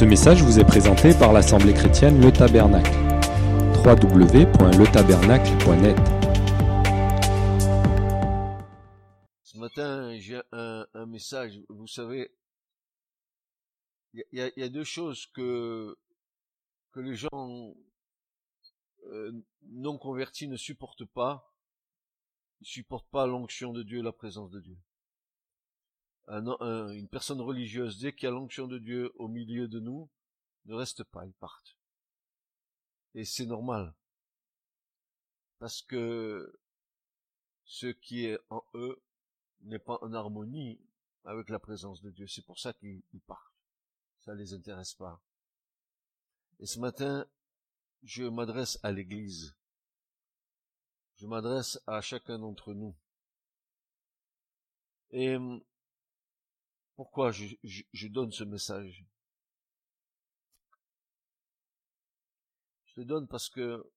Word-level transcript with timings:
Ce 0.00 0.06
message 0.06 0.42
vous 0.42 0.58
est 0.58 0.64
présenté 0.64 1.12
par 1.12 1.34
l'Assemblée 1.34 1.74
chrétienne 1.74 2.22
Le 2.22 2.32
Tabernacle. 2.32 2.90
www.letabernacle.net 3.84 5.96
Ce 9.42 9.58
matin, 9.58 10.18
j'ai 10.18 10.40
un, 10.52 10.86
message. 11.06 11.60
Vous 11.68 11.86
savez, 11.86 12.30
il 14.14 14.24
y, 14.32 14.40
a- 14.40 14.50
il 14.56 14.62
y 14.62 14.64
a 14.64 14.70
deux 14.70 14.84
choses 14.84 15.26
que 15.34 15.98
que 16.92 17.00
les 17.00 17.14
gens 17.14 17.74
euh, 19.04 19.32
non 19.68 19.98
convertis 19.98 20.48
ne 20.48 20.56
supportent 20.56 21.04
pas. 21.04 21.54
Ils 22.62 22.66
supportent 22.66 23.10
pas 23.10 23.26
l'onction 23.26 23.74
de 23.74 23.82
Dieu, 23.82 24.00
la 24.00 24.12
présence 24.12 24.50
de 24.50 24.60
Dieu. 24.60 24.78
Un- 26.28 26.46
un- 26.60 26.90
une 26.90 27.08
personne 27.08 27.40
religieuse, 27.40 27.98
dès 27.98 28.12
qu'il 28.12 28.24
y 28.24 28.28
a 28.28 28.30
l'onction 28.30 28.66
de 28.68 28.78
Dieu 28.78 29.12
au 29.16 29.28
milieu 29.28 29.66
de 29.68 29.80
nous, 29.80 30.08
ne 30.66 30.74
reste 30.74 31.02
pas, 31.04 31.26
ils 31.26 31.32
partent. 31.32 31.76
Et 33.14 33.24
c'est 33.24 33.46
normal. 33.46 33.92
Parce 35.58 35.82
que 35.82 36.58
ce 37.64 37.86
qui 37.86 38.24
est 38.26 38.38
en 38.50 38.64
eux 38.74 39.02
n'est 39.62 39.78
pas 39.78 39.98
en 40.02 40.12
harmonie 40.12 40.80
avec 41.24 41.50
la 41.50 41.58
présence 41.58 42.00
de 42.02 42.10
Dieu. 42.10 42.26
C'est 42.26 42.44
pour 42.44 42.58
ça 42.58 42.72
qu'ils 42.72 43.02
ils 43.12 43.20
partent. 43.20 43.52
Ça 44.20 44.34
les 44.34 44.54
intéresse 44.54 44.94
pas. 44.94 45.20
Et 46.60 46.66
ce 46.66 46.78
matin, 46.78 47.26
je 48.02 48.24
m'adresse 48.24 48.78
à 48.82 48.92
l'Église. 48.92 49.54
Je 51.16 51.26
m'adresse 51.26 51.80
à 51.86 52.00
chacun 52.00 52.38
d'entre 52.38 52.72
nous. 52.72 52.94
Et 55.10 55.36
pourquoi 57.00 57.32
je, 57.32 58.08
donne 58.08 58.30
ce 58.30 58.44
message? 58.44 59.06
Je 62.84 63.00
le 63.00 63.06
donne 63.06 63.26
parce 63.26 63.48
que 63.48 63.90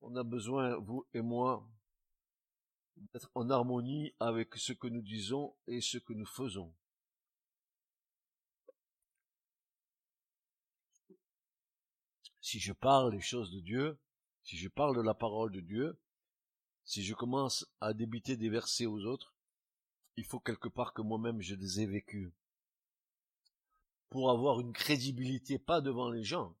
on 0.00 0.16
a 0.16 0.24
besoin, 0.24 0.76
vous 0.78 1.06
et 1.14 1.20
moi, 1.20 1.70
d'être 2.96 3.30
en 3.36 3.48
harmonie 3.48 4.12
avec 4.18 4.56
ce 4.56 4.72
que 4.72 4.88
nous 4.88 5.02
disons 5.02 5.54
et 5.68 5.80
ce 5.80 5.98
que 5.98 6.12
nous 6.12 6.26
faisons. 6.26 6.74
Si 12.40 12.58
je 12.58 12.72
parle 12.72 13.12
des 13.12 13.20
choses 13.20 13.52
de 13.52 13.60
Dieu, 13.60 14.00
si 14.42 14.56
je 14.56 14.68
parle 14.68 14.96
de 14.96 15.02
la 15.02 15.14
parole 15.14 15.52
de 15.52 15.60
Dieu, 15.60 15.96
si 16.84 17.04
je 17.04 17.14
commence 17.14 17.70
à 17.80 17.94
débiter 17.94 18.36
des 18.36 18.48
versets 18.48 18.86
aux 18.86 19.04
autres, 19.04 19.32
il 20.20 20.26
faut 20.26 20.38
quelque 20.38 20.68
part 20.68 20.92
que 20.92 21.00
moi-même 21.00 21.40
je 21.40 21.54
les 21.54 21.80
ai 21.80 21.86
vécus. 21.86 22.30
Pour 24.10 24.30
avoir 24.30 24.60
une 24.60 24.74
crédibilité, 24.74 25.58
pas 25.58 25.80
devant 25.80 26.10
les 26.10 26.22
gens, 26.22 26.54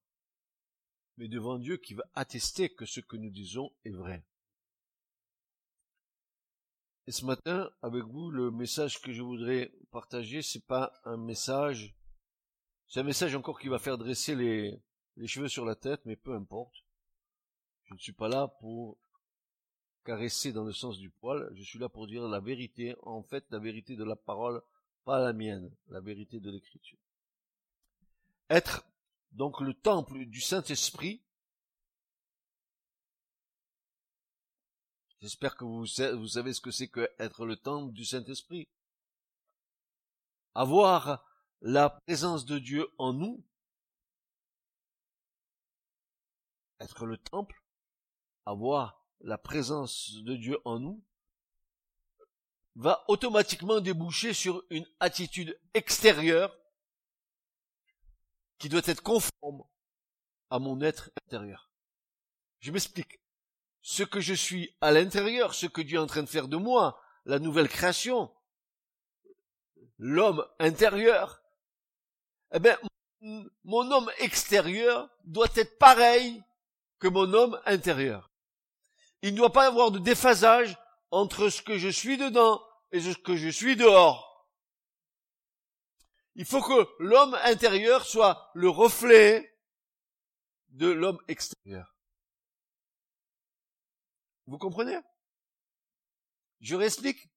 mais 1.18 1.28
devant 1.28 1.58
Dieu 1.58 1.76
qui 1.76 1.92
va 1.92 2.04
attester 2.14 2.70
que 2.70 2.86
ce 2.86 3.00
que 3.00 3.18
nous 3.18 3.28
disons 3.28 3.70
est 3.84 3.90
vrai. 3.90 4.24
Et 7.06 7.12
ce 7.12 7.26
matin, 7.26 7.70
avec 7.82 8.04
vous, 8.04 8.30
le 8.30 8.50
message 8.50 9.02
que 9.02 9.12
je 9.12 9.20
voudrais 9.20 9.70
partager, 9.90 10.40
c'est 10.40 10.64
pas 10.66 10.92
un 11.04 11.18
message, 11.18 11.94
c'est 12.88 13.00
un 13.00 13.04
message 13.04 13.34
encore 13.34 13.60
qui 13.60 13.68
va 13.68 13.78
faire 13.78 13.98
dresser 13.98 14.34
les 14.36 15.26
cheveux 15.26 15.48
sur 15.48 15.66
la 15.66 15.76
tête, 15.76 16.00
mais 16.06 16.16
peu 16.16 16.34
importe. 16.34 16.76
Je 17.84 17.92
ne 17.92 17.98
suis 17.98 18.12
pas 18.12 18.28
là 18.28 18.48
pour 18.60 18.96
caresser 20.10 20.52
dans 20.52 20.64
le 20.64 20.72
sens 20.72 20.98
du 20.98 21.08
poil, 21.08 21.48
je 21.54 21.62
suis 21.62 21.78
là 21.78 21.88
pour 21.88 22.08
dire 22.08 22.26
la 22.26 22.40
vérité, 22.40 22.96
en 23.02 23.22
fait, 23.22 23.44
la 23.50 23.60
vérité 23.60 23.94
de 23.94 24.02
la 24.02 24.16
parole, 24.16 24.60
pas 25.04 25.20
la 25.20 25.32
mienne, 25.32 25.72
la 25.86 26.00
vérité 26.00 26.40
de 26.40 26.50
l'écriture. 26.50 26.98
Être 28.48 28.84
donc 29.30 29.60
le 29.60 29.72
temple 29.72 30.24
du 30.24 30.40
Saint-Esprit, 30.40 31.22
j'espère 35.20 35.56
que 35.56 35.64
vous, 35.64 35.86
sa- 35.86 36.16
vous 36.16 36.26
savez 36.26 36.52
ce 36.54 36.60
que 36.60 36.72
c'est 36.72 36.88
que 36.88 37.08
être 37.20 37.46
le 37.46 37.54
temple 37.54 37.92
du 37.92 38.04
Saint-Esprit. 38.04 38.68
Avoir 40.56 41.24
la 41.60 41.88
présence 41.88 42.44
de 42.44 42.58
Dieu 42.58 42.88
en 42.98 43.12
nous, 43.12 43.44
être 46.80 47.06
le 47.06 47.16
temple, 47.16 47.62
avoir 48.44 48.99
la 49.20 49.38
présence 49.38 50.12
de 50.22 50.36
Dieu 50.36 50.58
en 50.64 50.78
nous, 50.78 51.02
va 52.76 53.04
automatiquement 53.08 53.80
déboucher 53.80 54.32
sur 54.32 54.64
une 54.70 54.86
attitude 55.00 55.58
extérieure 55.74 56.56
qui 58.58 58.68
doit 58.68 58.80
être 58.84 59.02
conforme 59.02 59.64
à 60.50 60.58
mon 60.58 60.80
être 60.80 61.10
intérieur. 61.26 61.70
Je 62.60 62.70
m'explique. 62.70 63.20
Ce 63.82 64.02
que 64.02 64.20
je 64.20 64.34
suis 64.34 64.74
à 64.80 64.92
l'intérieur, 64.92 65.54
ce 65.54 65.66
que 65.66 65.80
Dieu 65.80 65.96
est 65.98 66.02
en 66.02 66.06
train 66.06 66.22
de 66.22 66.28
faire 66.28 66.48
de 66.48 66.56
moi, 66.56 67.02
la 67.24 67.38
nouvelle 67.38 67.68
création, 67.68 68.32
l'homme 69.98 70.46
intérieur, 70.58 71.42
eh 72.52 72.58
m- 73.22 73.50
mon 73.64 73.90
homme 73.90 74.10
extérieur 74.18 75.08
doit 75.24 75.48
être 75.56 75.78
pareil 75.78 76.42
que 76.98 77.08
mon 77.08 77.32
homme 77.32 77.60
intérieur. 77.64 78.29
Il 79.22 79.32
ne 79.32 79.36
doit 79.36 79.52
pas 79.52 79.64
y 79.64 79.68
avoir 79.68 79.90
de 79.90 79.98
déphasage 79.98 80.76
entre 81.10 81.48
ce 81.48 81.62
que 81.62 81.78
je 81.78 81.88
suis 81.88 82.16
dedans 82.16 82.62
et 82.92 83.00
ce 83.00 83.16
que 83.18 83.36
je 83.36 83.48
suis 83.48 83.76
dehors. 83.76 84.48
Il 86.34 86.44
faut 86.44 86.62
que 86.62 86.88
l'homme 87.02 87.34
intérieur 87.42 88.06
soit 88.06 88.50
le 88.54 88.70
reflet 88.70 89.58
de 90.68 90.86
l'homme 90.86 91.18
extérieur. 91.28 91.94
Vous 94.46 94.58
comprenez? 94.58 94.98
Je 96.60 96.76
réexplique. 96.76 97.28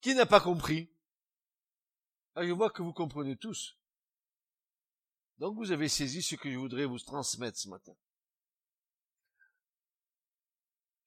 Qui 0.00 0.14
n'a 0.14 0.26
pas 0.26 0.40
compris? 0.40 0.90
Ah, 2.34 2.46
Je 2.46 2.52
vois 2.52 2.70
que 2.70 2.82
vous 2.82 2.92
comprenez 2.92 3.36
tous. 3.36 3.76
Donc 5.38 5.56
vous 5.56 5.72
avez 5.72 5.88
saisi 5.88 6.22
ce 6.22 6.36
que 6.36 6.50
je 6.50 6.58
voudrais 6.58 6.84
vous 6.84 6.98
transmettre 6.98 7.58
ce 7.58 7.68
matin. 7.68 7.94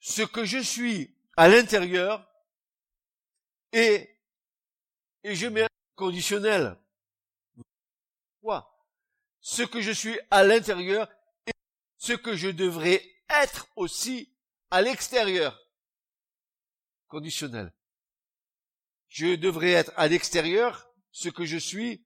Ce 0.06 0.22
que 0.22 0.44
je 0.44 0.58
suis 0.58 1.16
à 1.38 1.47
l'intérieur 1.47 2.30
et, 3.72 4.19
et 5.24 5.34
je 5.34 5.47
mets 5.47 5.64
un 5.64 5.68
conditionnel. 5.96 6.78
Quoi? 8.42 8.69
Ce 9.40 9.63
que 9.63 9.80
je 9.80 9.92
suis 9.92 10.19
à 10.30 10.44
l'intérieur 10.44 11.09
et 11.47 11.53
ce 11.96 12.12
que 12.12 12.36
je 12.36 12.50
devrais 12.50 13.02
être 13.30 13.66
aussi 13.78 14.36
à 14.72 14.81
l'extérieur. 14.81 15.58
Conditionnel. 17.08 17.74
Je 19.08 19.36
devrais 19.36 19.72
être 19.72 19.94
à 19.96 20.09
l'extérieur 20.09 20.94
ce 21.12 21.30
que 21.30 21.46
je 21.46 21.58
suis 21.58 22.06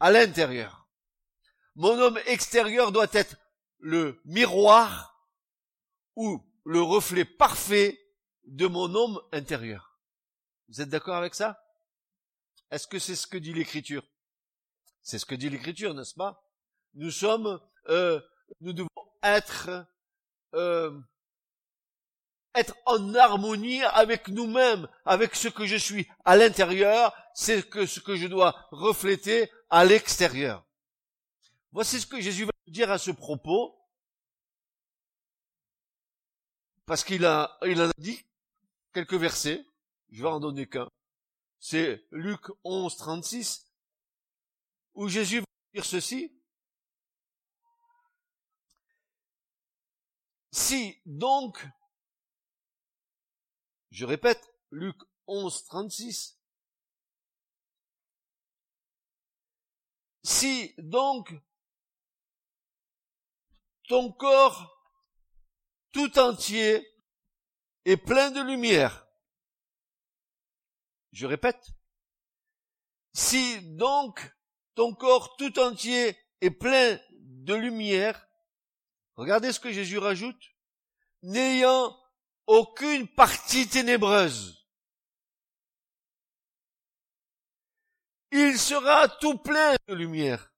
à 0.00 0.10
l'intérieur. 0.10 0.88
Mon 1.76 2.00
homme 2.00 2.18
extérieur 2.26 2.90
doit 2.90 3.06
être 3.12 3.36
le 3.78 4.20
miroir 4.24 5.24
ou 6.16 6.42
le 6.66 6.82
reflet 6.82 7.24
parfait 7.24 7.96
de 8.44 8.66
mon 8.66 8.92
homme 8.96 9.20
intérieur. 9.30 10.00
Vous 10.68 10.80
êtes 10.80 10.88
d'accord 10.88 11.14
avec 11.14 11.36
ça? 11.36 11.62
Est-ce 12.72 12.88
que 12.88 12.98
c'est 12.98 13.14
ce 13.14 13.28
que 13.28 13.38
dit 13.38 13.52
l'Écriture? 13.52 14.02
C'est 15.00 15.20
ce 15.20 15.26
que 15.26 15.36
dit 15.36 15.48
l'Écriture, 15.48 15.94
n'est-ce 15.94 16.14
pas? 16.14 16.42
Nous 16.94 17.12
sommes, 17.12 17.60
euh, 17.88 18.20
nous 18.60 18.72
devons 18.72 18.88
être, 19.22 19.86
euh, 20.54 21.00
être 22.56 22.74
en 22.84 23.14
harmonie 23.14 23.84
avec 23.84 24.26
nous-mêmes, 24.26 24.88
avec 25.04 25.36
ce 25.36 25.46
que 25.46 25.66
je 25.66 25.76
suis 25.76 26.08
à 26.24 26.36
l'intérieur, 26.36 27.14
c'est 27.32 27.60
ce 27.60 28.00
que 28.00 28.16
je 28.16 28.26
dois 28.26 28.66
refléter 28.72 29.52
à 29.70 29.84
l'extérieur. 29.84 30.66
Voici 31.70 32.00
ce 32.00 32.06
que 32.06 32.20
Jésus 32.20 32.46
va 32.46 32.52
dire 32.66 32.90
à 32.90 32.98
ce 32.98 33.12
propos, 33.12 33.78
parce 36.86 37.02
qu'il 37.02 37.24
a, 37.24 37.58
il 37.66 37.82
en 37.82 37.90
a 37.90 37.92
dit 37.98 38.24
quelques 38.92 39.14
versets, 39.14 39.66
je 40.10 40.22
vais 40.22 40.28
en 40.28 40.40
donner 40.40 40.68
qu'un. 40.68 40.88
C'est 41.58 42.06
Luc 42.12 42.40
11, 42.62 42.96
36, 42.96 43.66
où 44.94 45.08
Jésus 45.08 45.40
va 45.40 45.46
dire 45.74 45.84
ceci. 45.84 46.32
Si 50.52 50.96
donc, 51.04 51.66
je 53.90 54.06
répète, 54.06 54.54
Luc 54.70 54.96
11, 55.26 55.64
36, 55.64 56.38
si 60.22 60.74
donc 60.78 61.34
ton 63.88 64.12
corps 64.12 64.75
tout 65.92 66.18
entier 66.18 66.86
est 67.84 67.96
plein 67.96 68.30
de 68.30 68.40
lumière, 68.40 69.06
je 71.12 71.26
répète, 71.26 71.68
si 73.14 73.62
donc 73.76 74.30
ton 74.74 74.94
corps 74.94 75.36
tout 75.36 75.58
entier 75.58 76.16
est 76.42 76.50
plein 76.50 77.00
de 77.12 77.54
lumière, 77.54 78.28
regardez 79.14 79.52
ce 79.52 79.60
que 79.60 79.72
Jésus 79.72 79.98
rajoute, 79.98 80.42
n'ayant 81.22 81.98
aucune 82.46 83.08
partie 83.08 83.66
ténébreuse. 83.66 84.66
Il 88.30 88.58
sera 88.58 89.08
tout 89.08 89.38
plein 89.38 89.76
de 89.88 89.94
lumière. 89.94 90.52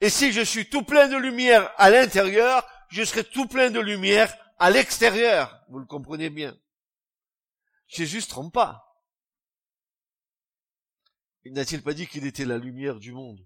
Et 0.00 0.10
si 0.10 0.32
je 0.32 0.42
suis 0.42 0.68
tout 0.68 0.82
plein 0.82 1.08
de 1.08 1.16
lumière 1.16 1.72
à 1.78 1.88
l'intérieur, 1.88 2.68
je 2.92 3.04
serai 3.04 3.24
tout 3.24 3.48
plein 3.48 3.70
de 3.70 3.80
lumière 3.80 4.36
à 4.58 4.70
l'extérieur. 4.70 5.64
Vous 5.68 5.78
le 5.78 5.86
comprenez 5.86 6.28
bien. 6.28 6.54
Jésus 7.88 8.18
ne 8.18 8.22
trompe 8.22 8.52
pas. 8.52 9.02
Il 11.44 11.54
n'a-t-il 11.54 11.82
pas 11.82 11.94
dit 11.94 12.06
qu'il 12.06 12.26
était 12.26 12.44
la 12.44 12.58
lumière 12.58 12.98
du 12.98 13.12
monde? 13.12 13.40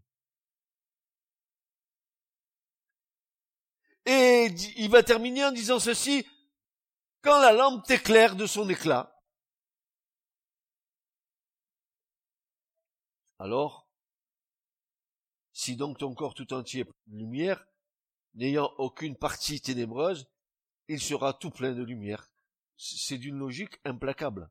Et 4.04 4.46
il 4.76 4.90
va 4.90 5.04
terminer 5.04 5.44
en 5.44 5.52
disant 5.52 5.78
ceci, 5.78 6.28
quand 7.22 7.40
la 7.40 7.52
lampe 7.52 7.86
t'éclaire 7.86 8.34
de 8.34 8.46
son 8.46 8.68
éclat. 8.68 9.16
Alors, 13.38 13.88
si 15.52 15.76
donc 15.76 15.98
ton 15.98 16.14
corps 16.14 16.34
tout 16.34 16.52
entier 16.52 16.82
est 16.82 16.92
lumière, 17.06 17.64
n'ayant 18.36 18.72
aucune 18.78 19.16
partie 19.16 19.60
ténébreuse, 19.60 20.28
il 20.88 21.00
sera 21.00 21.32
tout 21.32 21.50
plein 21.50 21.72
de 21.72 21.82
lumière. 21.82 22.30
C'est 22.76 23.18
d'une 23.18 23.38
logique 23.38 23.78
implacable. 23.84 24.50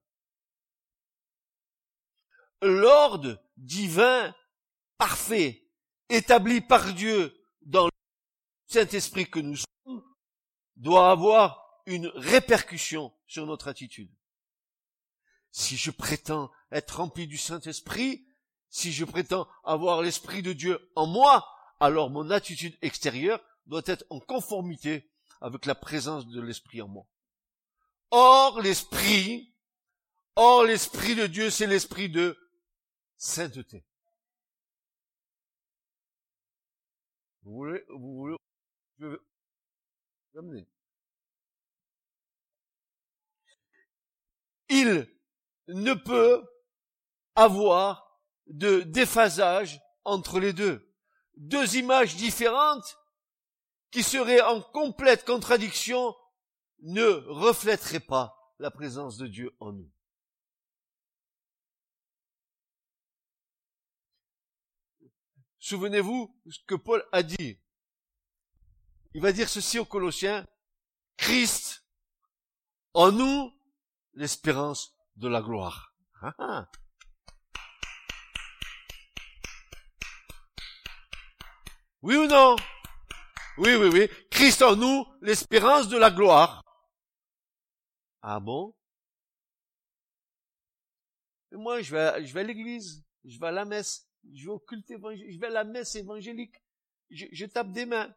L'ordre 2.62 3.42
divin 3.58 4.36
parfait, 4.98 5.64
établi 6.10 6.62
par 6.62 6.94
Dieu 6.94 7.36
dans 7.62 7.86
le 7.86 7.92
Saint-Esprit 8.68 9.30
que 9.30 9.40
nous 9.40 9.58
sommes, 9.58 10.04
doit 10.76 11.12
avoir 11.12 11.82
une 11.86 12.08
répercussion 12.16 13.14
sur 13.28 13.46
notre 13.46 13.68
attitude. 13.68 14.12
Si 15.52 15.78
je 15.78 15.92
prétends 15.92 16.52
être 16.72 16.98
rempli 16.98 17.28
du 17.28 17.38
Saint-Esprit, 17.38 18.28
si 18.70 18.92
je 18.92 19.06
prétends 19.06 19.48
avoir 19.64 20.02
l'Esprit 20.02 20.42
de 20.42 20.52
Dieu 20.52 20.92
en 20.96 21.06
moi, 21.06 21.48
alors 21.80 22.10
mon 22.10 22.30
attitude 22.30 22.78
extérieure 22.82 23.42
doit 23.66 23.84
être 23.86 24.06
en 24.10 24.20
conformité 24.20 25.10
avec 25.42 25.66
la 25.66 25.76
présence 25.76 26.28
de 26.28 26.42
l'Esprit 26.42 26.82
en 26.82 26.88
moi. 26.88 27.08
Or, 28.12 28.62
l'Esprit, 28.62 29.54
or 30.36 30.64
l'Esprit 30.64 31.16
de 31.16 31.28
Dieu, 31.28 31.50
c'est 31.50 31.68
l'Esprit 31.68 32.10
de 32.10 32.38
sainteté. 33.18 33.86
Vous 37.44 37.54
voulez, 37.54 37.84
vous 37.90 38.16
voulez, 38.16 38.38
je. 39.00 39.18
Il 44.70 45.08
ne 45.68 45.94
peut 45.94 46.44
avoir 47.36 48.22
de 48.48 48.82
déphasage 48.82 49.82
entre 50.04 50.40
les 50.40 50.54
deux. 50.54 50.92
Deux 51.38 51.78
images 51.78 52.16
différentes 52.16 52.98
qui 53.96 54.04
seraient 54.04 54.42
en 54.42 54.60
complète 54.60 55.24
contradiction 55.24 56.14
ne 56.82 57.06
reflèteraient 57.30 58.02
pas 58.02 58.54
la 58.60 58.70
présence 58.70 59.16
de 59.16 59.26
Dieu 59.26 59.56
en 59.62 59.72
nous. 59.72 59.90
Souvenez-vous 65.60 66.38
ce 66.50 66.60
que 66.68 66.76
Paul 66.76 67.08
a 67.14 67.24
dit. 67.24 67.58
Il 69.14 69.22
va 69.22 69.32
dire 69.32 69.48
ceci 69.48 69.80
aux 69.80 69.86
Colossiens. 69.86 70.46
Christ 71.16 71.86
en 72.94 73.14
nous, 73.14 73.58
l'espérance 74.12 74.94
de 75.16 75.30
la 75.30 75.42
gloire. 75.42 75.96
Ah, 76.22 76.36
ah. 76.38 76.72
Oui 82.02 82.18
ou 82.18 82.28
non? 82.28 82.58
Oui, 83.58 83.76
oui, 83.76 83.90
oui. 83.92 84.10
Christ 84.30 84.62
en 84.62 84.76
nous, 84.76 85.06
l'espérance 85.22 85.88
de 85.88 85.98
la 85.98 86.12
gloire. 86.12 86.62
Ah 88.22 88.40
bon? 88.40 88.74
Moi, 91.52 91.82
je 91.82 91.96
vais, 91.96 92.26
je 92.26 92.34
vais 92.34 92.42
à 92.42 92.44
l'église, 92.44 93.06
je 93.24 93.40
vais 93.40 93.48
à 93.48 93.52
la 93.52 93.66
messe 93.66 94.06
je 94.34 94.46
vais 94.46 94.52
au 94.52 94.60
culte 94.60 94.90
évangélique, 94.92 95.34
je 95.34 95.40
vais 95.40 95.48
à 95.48 95.52
la 95.52 95.64
messe 95.64 95.96
évangélique, 95.96 96.56
je, 97.10 97.46
tape 97.46 97.72
des 97.72 97.86
mains, 97.86 98.14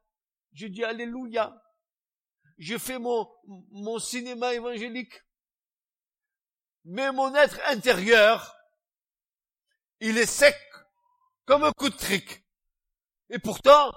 je 0.52 0.66
dis 0.66 0.84
Alléluia, 0.84 1.60
je 2.56 2.78
fais 2.78 2.98
mon, 2.98 3.28
mon 3.70 3.98
cinéma 3.98 4.54
évangélique. 4.54 5.22
Mais 6.84 7.12
mon 7.12 7.34
être 7.34 7.60
intérieur, 7.66 8.56
il 10.00 10.16
est 10.16 10.26
sec 10.26 10.56
comme 11.44 11.64
un 11.64 11.72
coup 11.72 11.90
de 11.90 11.96
trick. 11.96 12.44
Et 13.30 13.38
pourtant, 13.38 13.92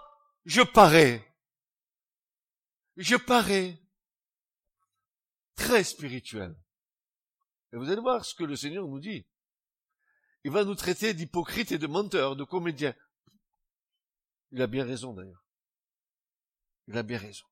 je 0.46 0.62
parais. 0.62 1.26
Je 2.98 3.16
parais 3.16 3.80
très 5.56 5.84
spirituel. 5.84 6.56
Et 7.74 7.78
vous 7.78 7.90
allez 7.90 8.02
voir 8.02 8.26
ce 8.26 8.36
que 8.36 8.44
le 8.44 8.56
Seigneur 8.56 8.88
nous 8.88 9.00
dit 9.00 9.26
il 10.44 10.52
va 10.52 10.64
nous 10.64 10.76
traiter 10.76 11.14
d'hypocrites 11.14 11.72
et 11.72 11.78
de 11.78 11.88
menteurs, 11.88 12.36
de 12.36 12.44
comédiens. 12.44 12.96
Il 14.52 14.62
a 14.62 14.68
bien 14.68 14.84
raison 14.84 15.14
d'ailleurs. 15.14 15.46
Il 16.88 16.98
a 16.98 17.04
bien 17.04 17.20
raison. 17.20 17.46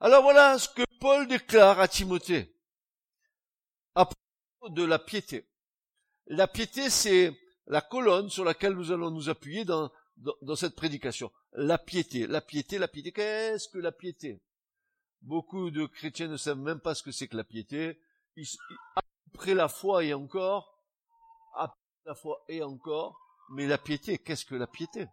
Alors 0.00 0.22
voilà 0.22 0.58
ce 0.58 0.68
que 0.68 0.82
Paul 1.00 1.26
déclare 1.28 1.80
à 1.80 1.88
Timothée 1.88 2.54
à 3.94 4.04
propos 4.04 4.74
de 4.74 4.84
la 4.84 4.98
piété. 4.98 5.48
La 6.26 6.46
piété, 6.46 6.90
c'est 6.90 7.38
la 7.66 7.80
colonne 7.80 8.28
sur 8.28 8.44
laquelle 8.44 8.74
nous 8.74 8.92
allons 8.92 9.10
nous 9.10 9.28
appuyer 9.28 9.64
dans, 9.64 9.90
dans, 10.18 10.56
cette 10.56 10.74
prédication. 10.74 11.30
La 11.52 11.78
piété, 11.78 12.26
la 12.26 12.40
piété, 12.40 12.78
la 12.78 12.88
piété. 12.88 13.12
Qu'est-ce 13.12 13.68
que 13.68 13.78
la 13.78 13.92
piété? 13.92 14.40
Beaucoup 15.22 15.70
de 15.70 15.86
chrétiens 15.86 16.28
ne 16.28 16.36
savent 16.36 16.58
même 16.58 16.80
pas 16.80 16.94
ce 16.94 17.02
que 17.02 17.12
c'est 17.12 17.28
que 17.28 17.36
la 17.36 17.44
piété. 17.44 18.00
après 19.32 19.54
la 19.54 19.68
foi 19.68 20.04
et 20.04 20.14
encore, 20.14 20.78
la 22.04 22.14
foi 22.14 22.42
et 22.48 22.62
encore, 22.62 23.20
mais 23.50 23.66
la 23.66 23.78
piété, 23.78 24.18
qu'est-ce 24.18 24.46
que 24.46 24.54
la 24.54 24.66
piété? 24.66 25.06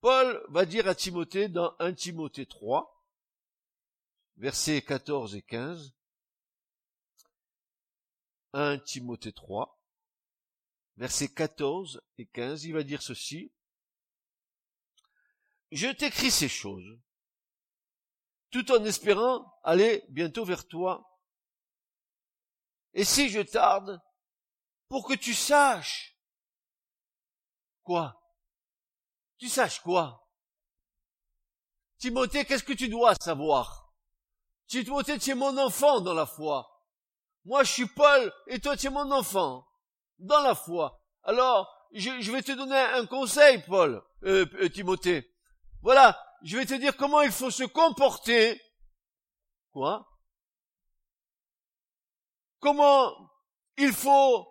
Paul 0.00 0.44
va 0.48 0.66
dire 0.66 0.88
à 0.88 0.94
Timothée 0.94 1.48
dans 1.48 1.74
1 1.78 1.94
Timothée 1.94 2.46
3, 2.46 3.06
versets 4.36 4.82
14 4.82 5.36
et 5.36 5.42
15, 5.42 5.94
1 8.52 8.78
Timothée 8.80 9.32
3, 9.32 9.80
versets 10.96 11.32
14 11.32 12.02
et 12.18 12.26
15, 12.26 12.64
il 12.64 12.72
va 12.72 12.82
dire 12.82 13.02
ceci, 13.02 13.52
Je 15.70 15.88
t'écris 15.88 16.30
ces 16.30 16.48
choses, 16.48 16.98
tout 18.50 18.70
en 18.70 18.84
espérant 18.84 19.58
aller 19.64 20.04
bientôt 20.08 20.44
vers 20.44 20.66
toi. 20.68 21.20
Et 22.92 23.04
si 23.04 23.28
je 23.28 23.40
tarde, 23.40 24.00
pour 24.88 25.06
que 25.08 25.14
tu 25.14 25.34
saches. 25.34 26.16
Quoi? 27.82 28.20
Tu 29.38 29.48
saches 29.48 29.80
quoi? 29.80 30.28
Timothée, 31.98 32.44
qu'est-ce 32.44 32.62
que 32.62 32.72
tu 32.72 32.88
dois 32.88 33.14
savoir? 33.16 33.92
Timothée, 34.68 35.18
tu 35.18 35.30
es 35.30 35.34
mon 35.34 35.58
enfant 35.58 36.00
dans 36.00 36.14
la 36.14 36.26
foi. 36.26 36.70
Moi, 37.44 37.64
je 37.64 37.72
suis 37.72 37.86
Paul 37.86 38.32
et 38.46 38.60
toi, 38.60 38.76
tu 38.76 38.86
es 38.86 38.90
mon 38.90 39.10
enfant 39.10 39.66
dans 40.18 40.40
la 40.40 40.54
foi. 40.54 41.00
Alors, 41.22 41.70
je, 41.92 42.30
vais 42.30 42.42
te 42.42 42.52
donner 42.52 42.78
un 42.78 43.06
conseil, 43.06 43.62
Paul, 43.62 44.02
euh, 44.24 44.46
euh, 44.60 44.68
Timothée. 44.68 45.30
Voilà, 45.82 46.18
je 46.42 46.56
vais 46.56 46.66
te 46.66 46.74
dire 46.74 46.96
comment 46.96 47.22
il 47.22 47.30
faut 47.30 47.50
se 47.50 47.64
comporter. 47.64 48.60
Quoi? 49.72 50.08
Comment 52.60 53.12
il 53.76 53.92
faut 53.92 54.48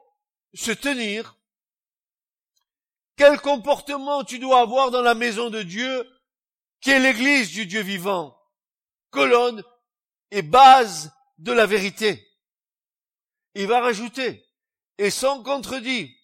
se 0.54 0.72
tenir, 0.72 1.38
quel 3.16 3.40
comportement 3.40 4.24
tu 4.24 4.40
dois 4.40 4.62
avoir 4.62 4.92
dans 4.92 5.02
la 5.02 5.16
maison 5.16 5.50
de 5.50 5.64
Dieu, 5.64 6.08
qui 6.82 6.92
est 6.92 7.00
l'église 7.00 7.52
du 7.52 7.66
Dieu 7.66 7.82
vivant, 7.82 8.38
colonne 9.10 9.64
et 10.32 10.42
base 10.42 11.12
de 11.38 11.52
la 11.52 11.66
vérité. 11.66 12.28
Il 13.56 13.68
va 13.68 13.82
rajouter, 13.82 14.46
et 14.98 15.10
sans 15.10 15.42
contredit, 15.44 16.16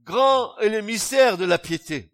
grand 0.00 0.56
est 0.58 0.68
le 0.68 0.82
mystère 0.82 1.38
de 1.38 1.44
la 1.44 1.58
piété. 1.58 2.12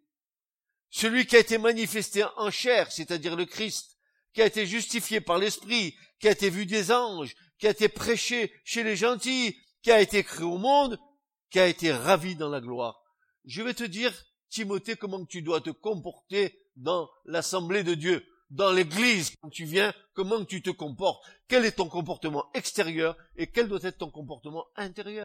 Celui 0.91 1.27
qui 1.27 1.37
a 1.37 1.41
été 1.41 1.59
manifesté 1.59 2.25
en 2.37 2.51
chair, 2.51 2.93
c'est-à-dire 2.93 3.37
le 3.37 3.47
Christ, 3.47 3.99
qui 4.35 4.43
a 4.43 4.47
été 4.47 4.67
justifié 4.67 5.21
par 5.21 5.39
l'Esprit, 5.39 5.95
qui 6.21 6.29
a 6.29 6.33
été 6.33 6.51
vu 6.51 6.67
des 6.67 6.93
anges, 6.93 7.35
qui 7.59 7.67
a 7.67 7.71
été 7.71 7.89
prêché 7.89 8.53
chez 8.65 8.83
les 8.83 8.97
gentils, 8.97 9.57
qui 9.83 9.91
a 9.91 10.01
été 10.01 10.23
créé 10.23 10.45
au 10.45 10.59
monde, 10.59 10.99
qui 11.51 11.61
a 11.61 11.67
été 11.67 11.93
ravi 11.93 12.37
dans 12.37 12.49
la 12.49 12.61
gloire. 12.61 13.03
Je 13.45 13.63
vais 13.63 13.75
te 13.75 13.85
dire, 13.85 14.13
Timothée, 14.49 14.97
comment 14.97 15.25
tu 15.25 15.43
dois 15.43 15.61
te 15.61 15.71
comporter 15.71 16.59
dans 16.77 17.09
l'assemblée 17.25 17.83
de 17.83 17.95
Dieu, 17.95 18.25
dans 18.53 18.71
l'église, 18.71 19.35
quand 19.41 19.49
tu 19.49 19.65
viens, 19.65 19.95
comment 20.13 20.45
tu 20.45 20.61
te 20.61 20.69
comportes, 20.69 21.25
quel 21.49 21.65
est 21.65 21.73
ton 21.73 21.89
comportement 21.89 22.51
extérieur 22.53 23.17
et 23.35 23.47
quel 23.47 23.67
doit 23.67 23.83
être 23.83 23.99
ton 23.99 24.11
comportement 24.11 24.67
intérieur. 24.77 25.25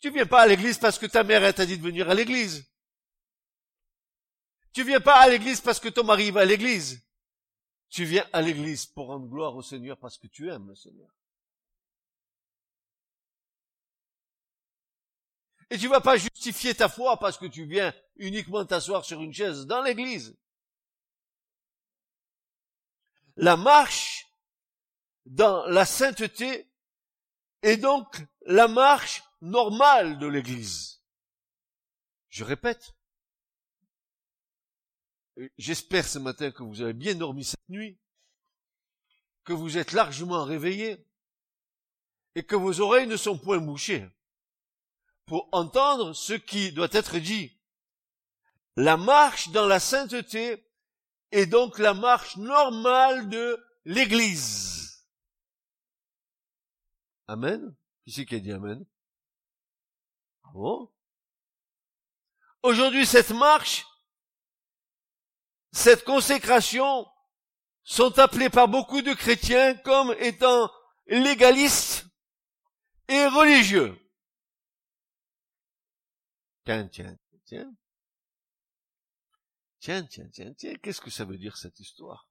Tu 0.00 0.10
viens 0.10 0.26
pas 0.26 0.42
à 0.42 0.46
l'église 0.46 0.78
parce 0.78 0.98
que 0.98 1.06
ta 1.06 1.22
mère 1.22 1.54
t'a 1.54 1.66
dit 1.66 1.78
de 1.78 1.82
venir 1.82 2.10
à 2.10 2.14
l'église. 2.14 2.68
Tu 4.72 4.84
viens 4.84 5.00
pas 5.00 5.20
à 5.20 5.28
l'église 5.28 5.60
parce 5.60 5.80
que 5.80 5.88
ton 5.88 6.04
mari 6.04 6.32
va 6.32 6.40
à 6.40 6.44
l'église. 6.44 7.02
Tu 7.88 8.04
viens 8.04 8.26
à 8.32 8.42
l'église 8.42 8.86
pour 8.86 9.06
rendre 9.06 9.28
gloire 9.28 9.54
au 9.54 9.62
Seigneur 9.62 9.96
parce 9.98 10.18
que 10.18 10.26
tu 10.26 10.50
aimes 10.50 10.68
le 10.68 10.74
Seigneur. 10.74 11.14
Et 15.70 15.78
tu 15.78 15.88
vas 15.88 16.00
pas 16.00 16.16
justifier 16.16 16.74
ta 16.74 16.88
foi 16.88 17.18
parce 17.18 17.38
que 17.38 17.46
tu 17.46 17.66
viens 17.66 17.92
uniquement 18.16 18.64
t'asseoir 18.64 19.04
sur 19.04 19.20
une 19.22 19.32
chaise 19.32 19.66
dans 19.66 19.82
l'église. 19.82 20.36
La 23.36 23.56
marche 23.56 24.26
dans 25.26 25.66
la 25.66 25.84
sainteté 25.84 26.70
est 27.62 27.76
donc 27.76 28.24
la 28.42 28.68
marche 28.68 29.22
normale 29.40 30.18
de 30.18 30.26
l'église. 30.26 31.02
Je 32.28 32.44
répète, 32.44 32.96
J'espère 35.58 36.06
ce 36.06 36.18
matin 36.18 36.50
que 36.50 36.62
vous 36.62 36.80
avez 36.80 36.94
bien 36.94 37.14
dormi 37.14 37.44
cette 37.44 37.68
nuit, 37.68 37.98
que 39.44 39.52
vous 39.52 39.76
êtes 39.76 39.92
largement 39.92 40.44
réveillés 40.44 41.04
et 42.34 42.42
que 42.42 42.56
vos 42.56 42.80
oreilles 42.80 43.06
ne 43.06 43.18
sont 43.18 43.38
point 43.38 43.58
bouchées 43.58 44.08
pour 45.26 45.48
entendre 45.52 46.12
ce 46.12 46.32
qui 46.32 46.72
doit 46.72 46.88
être 46.92 47.18
dit. 47.18 47.52
La 48.76 48.96
marche 48.96 49.48
dans 49.50 49.66
la 49.66 49.80
sainteté 49.80 50.66
est 51.32 51.46
donc 51.46 51.78
la 51.78 51.94
marche 51.94 52.36
normale 52.36 53.28
de 53.28 53.62
l'Église. 53.84 55.06
Amen. 57.26 57.74
Qui 58.04 58.12
c'est 58.12 58.24
qui 58.24 58.36
a 58.36 58.40
dit 58.40 58.52
Amen? 58.52 58.86
Ah 60.44 60.52
Aujourd'hui, 62.62 63.06
cette 63.06 63.30
marche 63.30 63.84
cette 65.76 66.04
consécration 66.04 67.06
sont 67.84 68.18
appelés 68.18 68.48
par 68.48 68.66
beaucoup 68.66 69.02
de 69.02 69.12
chrétiens 69.12 69.74
comme 69.74 70.14
étant 70.20 70.70
légalistes 71.06 72.06
et 73.08 73.26
religieux. 73.26 73.94
Tiens, 76.66 76.88
tiens, 76.88 77.16
tiens. 77.44 77.72
Tiens, 79.78 80.04
tiens, 80.04 80.28
tiens, 80.32 80.52
tiens, 80.58 80.74
qu'est-ce 80.82 81.00
que 81.00 81.10
ça 81.10 81.24
veut 81.24 81.38
dire 81.38 81.56
cette 81.56 81.78
histoire? 81.78 82.28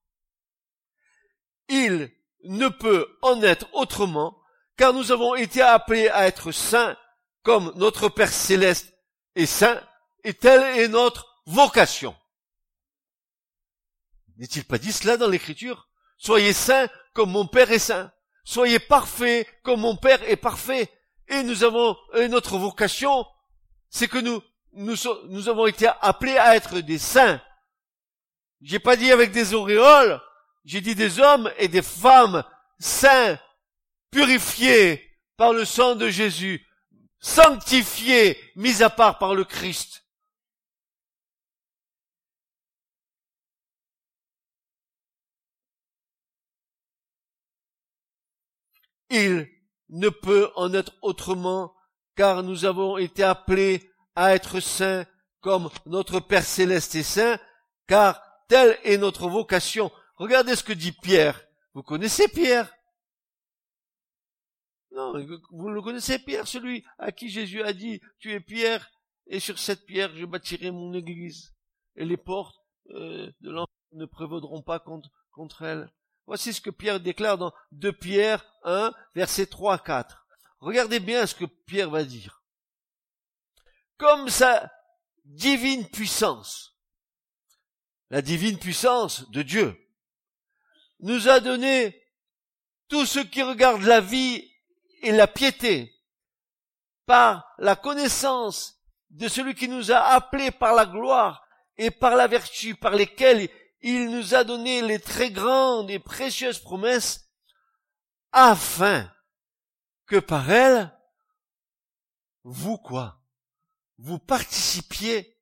Il 1.70 2.12
ne 2.44 2.68
peut 2.68 3.18
en 3.22 3.42
être 3.42 3.74
autrement, 3.74 4.38
car 4.76 4.92
nous 4.92 5.14
avons 5.14 5.36
été 5.36 5.62
appelés 5.62 6.10
à 6.10 6.28
être 6.28 6.52
saints 6.52 6.98
comme 7.44 7.72
notre 7.78 8.10
Père 8.10 8.32
céleste 8.32 8.94
est 9.36 9.46
saint, 9.46 9.82
et 10.26 10.34
telle 10.34 10.80
est 10.80 10.90
notre 10.90 11.42
vocation. 11.46 12.14
N'est-il 14.36 14.66
pas 14.66 14.80
dit 14.80 14.92
cela 14.92 15.16
dans 15.16 15.30
l'écriture? 15.30 15.90
Soyez 16.18 16.52
saints 16.52 16.90
comme 17.14 17.32
mon 17.32 17.48
Père 17.48 17.72
est 17.72 17.80
saint. 17.80 18.12
Soyez 18.44 18.80
parfaits 18.80 19.48
comme 19.64 19.80
mon 19.80 19.96
Père 19.96 20.22
est 20.24 20.36
parfait. 20.36 20.92
Et 21.30 21.42
nous 21.44 21.64
avons, 21.64 21.96
notre 22.30 22.58
vocation, 22.58 23.26
c'est 23.96 24.10
que 24.10 24.18
nous, 24.18 24.44
nous, 24.74 25.48
avons 25.48 25.68
été 25.68 25.88
appelés 26.02 26.38
à 26.38 26.58
être 26.58 26.82
des 26.82 26.98
saints. 26.98 27.42
J'ai 28.60 28.80
pas 28.80 28.98
dit 28.98 29.10
avec 29.10 29.32
des 29.32 29.54
auréoles, 29.54 30.22
j'ai 30.66 30.82
dit 30.82 30.96
des 30.96 31.22
hommes 31.22 31.50
et 31.58 31.70
des 31.70 31.82
femmes 31.82 32.44
saints, 32.78 33.40
purifiés 34.12 35.02
par 35.38 35.54
le 35.54 35.64
sang 35.64 35.96
de 35.96 36.10
Jésus, 36.10 36.68
sanctifiés, 37.20 38.38
mis 38.58 38.84
à 38.84 38.90
part 38.90 39.18
par 39.18 39.34
le 39.34 39.46
Christ. 39.46 40.04
Il 49.10 49.50
ne 49.88 50.10
peut 50.10 50.52
en 50.58 50.74
être 50.74 50.92
autrement, 51.02 51.74
car 52.16 52.44
nous 52.44 52.66
avons 52.66 52.98
été 52.98 53.24
appelés 53.24 53.92
à 54.16 54.36
être 54.36 54.60
saints 54.60 55.06
comme 55.46 55.70
notre 55.86 56.20
Père 56.20 56.44
céleste 56.44 56.96
est 56.96 57.04
saint, 57.04 57.38
car 57.86 58.20
telle 58.48 58.80
est 58.84 58.98
notre 58.98 59.30
vocation. 59.30 59.92
Regardez 60.16 60.56
ce 60.56 60.64
que 60.64 60.74
dit 60.74 60.92
Pierre. 60.92 61.40
Vous 61.76 61.84
connaissez 61.84 62.28
Pierre? 62.28 62.74
Non, 64.92 65.14
vous 65.52 65.70
le 65.70 65.82
connaissez 65.84 66.18
Pierre, 66.18 66.48
celui 66.48 66.84
à 66.98 67.12
qui 67.12 67.30
Jésus 67.30 67.62
a 67.62 67.74
dit, 67.74 68.02
tu 68.18 68.32
es 68.32 68.40
Pierre, 68.40 68.90
et 69.28 69.40
sur 69.40 69.60
cette 69.60 69.86
pierre 69.86 70.16
je 70.16 70.26
bâtirai 70.26 70.72
mon 70.72 70.94
église, 70.94 71.54
et 71.96 72.06
les 72.06 72.18
portes 72.18 72.56
euh, 72.92 73.30
de 73.42 73.52
l'enfer 73.52 73.76
ne 73.92 74.06
prévaudront 74.06 74.62
pas 74.62 74.80
contre, 74.80 75.62
elle. 75.62 75.92
Voici 76.26 76.54
ce 76.54 76.62
que 76.62 76.72
Pierre 76.72 77.00
déclare 77.00 77.38
dans 77.38 77.54
2 77.74 77.94
Pierre 77.94 78.46
1, 78.64 78.94
versets 79.14 79.46
3 79.46 79.76
à 79.76 79.78
4. 79.78 80.25
Regardez 80.66 81.00
bien 81.00 81.28
ce 81.28 81.36
que 81.36 81.46
Pierre 81.46 81.92
va 81.92 82.04
dire. 82.04 82.42
Comme 83.98 84.30
sa 84.30 84.72
divine 85.24 85.88
puissance, 85.88 86.76
la 88.10 88.24
divine 88.24 88.58
puissance 88.58 89.30
de 89.30 89.44
Dieu, 89.44 89.80
nous 91.02 91.30
a 91.30 91.40
donné 91.40 92.04
tout 92.88 93.06
ce 93.06 93.20
qui 93.20 93.44
regarde 93.44 93.84
la 93.84 94.02
vie 94.02 94.52
et 95.04 95.12
la 95.12 95.28
piété 95.28 95.94
par 97.06 97.46
la 97.60 97.76
connaissance 97.76 98.82
de 99.12 99.28
celui 99.28 99.54
qui 99.54 99.68
nous 99.68 99.92
a 99.92 100.00
appelés 100.00 100.50
par 100.50 100.74
la 100.74 100.88
gloire 100.88 101.46
et 101.78 101.92
par 101.92 102.16
la 102.16 102.26
vertu 102.26 102.74
par 102.74 102.96
lesquelles 102.96 103.50
il 103.82 104.10
nous 104.10 104.34
a 104.34 104.44
donné 104.44 104.82
les 104.82 105.00
très 105.00 105.30
grandes 105.30 105.92
et 105.92 106.00
précieuses 106.00 106.58
promesses 106.58 107.30
afin 108.32 109.15
que 110.06 110.20
par 110.20 110.52
elles, 110.52 110.92
vous 112.44 112.78
quoi? 112.78 113.22
Vous 113.98 114.20
participiez 114.20 115.38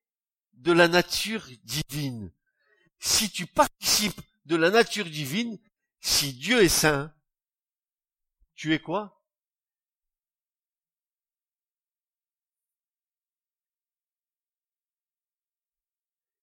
de 0.53 0.71
la 0.71 0.87
nature 0.87 1.45
divine. 1.63 2.31
Si 2.99 3.29
tu 3.29 3.45
participes 3.45 4.21
de 4.45 4.55
la 4.55 4.69
nature 4.69 5.05
divine, 5.05 5.59
si 5.99 6.33
Dieu 6.33 6.63
est 6.63 6.69
saint, 6.69 7.13
tu 8.55 8.73
es 8.73 8.79
quoi? 8.79 9.21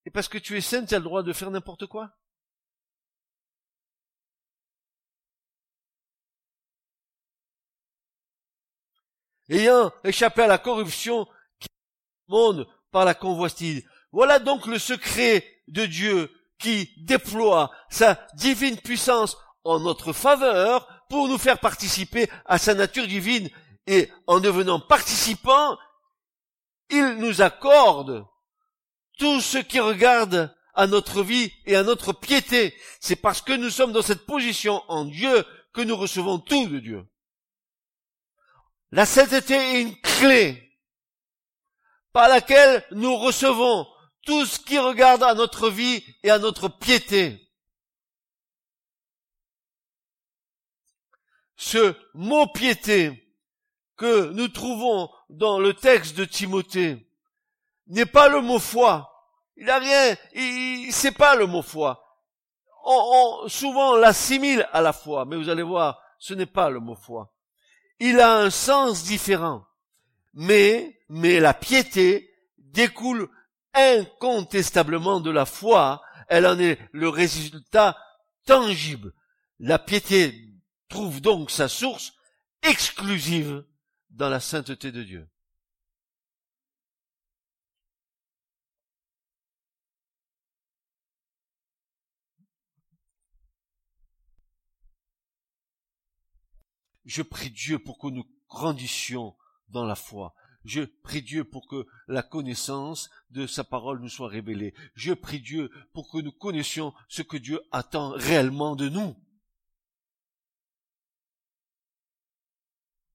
Et 0.04 0.10
parce 0.10 0.28
que 0.28 0.38
tu 0.38 0.56
es 0.56 0.60
saint, 0.60 0.84
tu 0.84 0.94
as 0.94 0.98
le 0.98 1.04
droit 1.04 1.22
de 1.22 1.32
faire 1.32 1.50
n'importe 1.50 1.86
quoi? 1.86 2.19
Ayant 9.50 9.92
échappé 10.04 10.42
à 10.42 10.46
la 10.46 10.58
corruption 10.58 11.26
qui 11.58 11.68
monde 12.28 12.66
par 12.92 13.04
la 13.04 13.14
convoitise. 13.14 13.84
Voilà 14.12 14.38
donc 14.38 14.66
le 14.66 14.78
secret 14.78 15.44
de 15.68 15.86
Dieu 15.86 16.30
qui 16.58 16.90
déploie 16.98 17.70
sa 17.90 18.18
divine 18.34 18.76
puissance 18.76 19.36
en 19.64 19.80
notre 19.80 20.12
faveur 20.12 20.86
pour 21.08 21.28
nous 21.28 21.38
faire 21.38 21.58
participer 21.58 22.30
à 22.44 22.58
sa 22.58 22.74
nature 22.74 23.06
divine 23.06 23.50
et 23.86 24.08
en 24.26 24.38
devenant 24.38 24.78
participants, 24.78 25.76
il 26.90 27.16
nous 27.18 27.42
accorde 27.42 28.24
tout 29.18 29.40
ce 29.40 29.58
qui 29.58 29.80
regarde 29.80 30.54
à 30.74 30.86
notre 30.86 31.22
vie 31.22 31.52
et 31.66 31.76
à 31.76 31.82
notre 31.82 32.12
piété. 32.12 32.74
C'est 33.00 33.16
parce 33.16 33.42
que 33.42 33.52
nous 33.52 33.70
sommes 33.70 33.92
dans 33.92 34.02
cette 34.02 34.26
position 34.26 34.82
en 34.88 35.04
Dieu 35.04 35.44
que 35.72 35.80
nous 35.80 35.96
recevons 35.96 36.38
tout 36.38 36.68
de 36.68 36.78
Dieu. 36.78 37.04
La 38.92 39.06
sainteté 39.06 39.54
est 39.54 39.82
une 39.82 40.00
clé 40.00 40.78
par 42.12 42.28
laquelle 42.28 42.84
nous 42.90 43.16
recevons 43.16 43.86
tout 44.24 44.44
ce 44.44 44.58
qui 44.58 44.78
regarde 44.78 45.22
à 45.22 45.34
notre 45.34 45.70
vie 45.70 46.04
et 46.22 46.30
à 46.30 46.38
notre 46.38 46.68
piété. 46.68 47.48
Ce 51.56 51.94
mot 52.14 52.46
piété 52.48 53.36
que 53.96 54.30
nous 54.30 54.48
trouvons 54.48 55.10
dans 55.28 55.60
le 55.60 55.74
texte 55.74 56.16
de 56.16 56.24
Timothée 56.24 57.06
n'est 57.86 58.06
pas 58.06 58.28
le 58.28 58.40
mot 58.40 58.58
foi, 58.58 59.10
il 59.56 59.68
a 59.68 59.78
rien, 59.78 60.16
il, 60.32 60.90
sait 60.92 61.12
pas 61.12 61.36
le 61.36 61.46
mot 61.46 61.62
foi. 61.62 62.02
On, 62.84 63.42
on, 63.44 63.48
souvent 63.48 63.94
l'assimile 63.94 64.66
à 64.72 64.80
la 64.80 64.94
foi, 64.94 65.26
mais 65.26 65.36
vous 65.36 65.50
allez 65.50 65.62
voir, 65.62 66.02
ce 66.18 66.32
n'est 66.32 66.46
pas 66.46 66.70
le 66.70 66.80
mot 66.80 66.94
foi. 66.94 67.30
Il 68.00 68.18
a 68.18 68.38
un 68.38 68.50
sens 68.50 69.04
différent. 69.04 69.64
Mais, 70.34 70.98
mais 71.08 71.38
la 71.38 71.54
piété 71.54 72.30
découle 72.58 73.28
incontestablement 73.74 75.20
de 75.20 75.30
la 75.30 75.44
foi, 75.44 76.02
elle 76.28 76.46
en 76.46 76.58
est 76.58 76.78
le 76.92 77.08
résultat 77.08 77.96
tangible. 78.46 79.12
La 79.58 79.78
piété 79.78 80.34
trouve 80.88 81.20
donc 81.20 81.50
sa 81.50 81.68
source 81.68 82.14
exclusive 82.62 83.64
dans 84.10 84.28
la 84.28 84.40
sainteté 84.40 84.90
de 84.92 85.02
Dieu. 85.02 85.28
Je 97.10 97.22
prie 97.22 97.50
Dieu 97.50 97.80
pour 97.80 97.98
que 97.98 98.06
nous 98.06 98.24
grandissions 98.48 99.34
dans 99.68 99.84
la 99.84 99.96
foi. 99.96 100.32
Je 100.64 100.82
prie 100.82 101.22
Dieu 101.22 101.42
pour 101.42 101.66
que 101.66 101.84
la 102.06 102.22
connaissance 102.22 103.10
de 103.30 103.48
sa 103.48 103.64
parole 103.64 103.98
nous 104.00 104.08
soit 104.08 104.28
révélée. 104.28 104.74
Je 104.94 105.12
prie 105.12 105.40
Dieu 105.40 105.72
pour 105.92 106.08
que 106.08 106.18
nous 106.18 106.30
connaissions 106.30 106.94
ce 107.08 107.22
que 107.22 107.36
Dieu 107.36 107.60
attend 107.72 108.10
réellement 108.10 108.76
de 108.76 108.88
nous. 108.88 109.16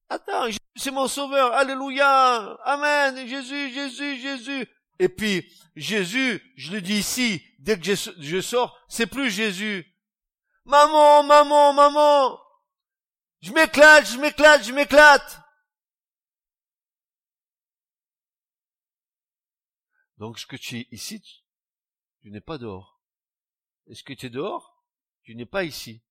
Attends, 0.10 0.50
c'est 0.76 0.92
mon 0.92 1.08
sauveur, 1.08 1.54
alléluia, 1.54 2.60
amen, 2.66 3.26
Jésus, 3.26 3.70
Jésus, 3.70 4.18
Jésus. 4.18 4.68
Et 5.00 5.08
puis, 5.08 5.50
Jésus, 5.78 6.42
je 6.58 6.74
le 6.74 6.82
dis 6.82 6.98
ici, 6.98 7.42
dès 7.60 7.80
que 7.80 7.86
je, 7.86 8.42
sors, 8.42 8.78
c'est 8.90 9.08
plus 9.08 9.32
Jésus. 9.32 9.86
Maman, 10.66 11.24
maman, 11.24 11.72
maman, 11.72 12.45
je 13.46 13.52
m'éclate, 13.52 14.08
je 14.08 14.18
m'éclate, 14.18 14.64
je 14.64 14.72
m'éclate. 14.72 15.40
Donc, 20.18 20.40
ce 20.40 20.48
que 20.48 20.56
tu 20.56 20.80
es 20.80 20.88
ici, 20.90 21.22
tu 22.22 22.32
n'es 22.32 22.42
pas 22.42 22.58
dehors. 22.58 23.04
Est-ce 23.86 24.04
que 24.04 24.14
tu 24.14 24.26
es 24.26 24.30
dehors? 24.32 24.84
Tu 25.22 25.36
n'es 25.36 25.46
pas 25.46 25.64
ici. 25.64 26.04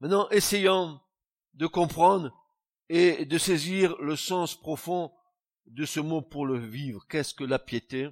Maintenant, 0.00 0.30
essayons 0.30 1.02
de 1.52 1.66
comprendre 1.66 2.32
et 2.88 3.26
de 3.26 3.36
saisir 3.36 3.94
le 3.98 4.16
sens 4.16 4.58
profond 4.58 5.14
de 5.66 5.84
ce 5.84 6.00
mot 6.00 6.22
pour 6.22 6.46
le 6.46 6.58
vivre. 6.58 7.06
Qu'est-ce 7.08 7.34
que 7.34 7.44
la 7.44 7.58
piété? 7.58 8.08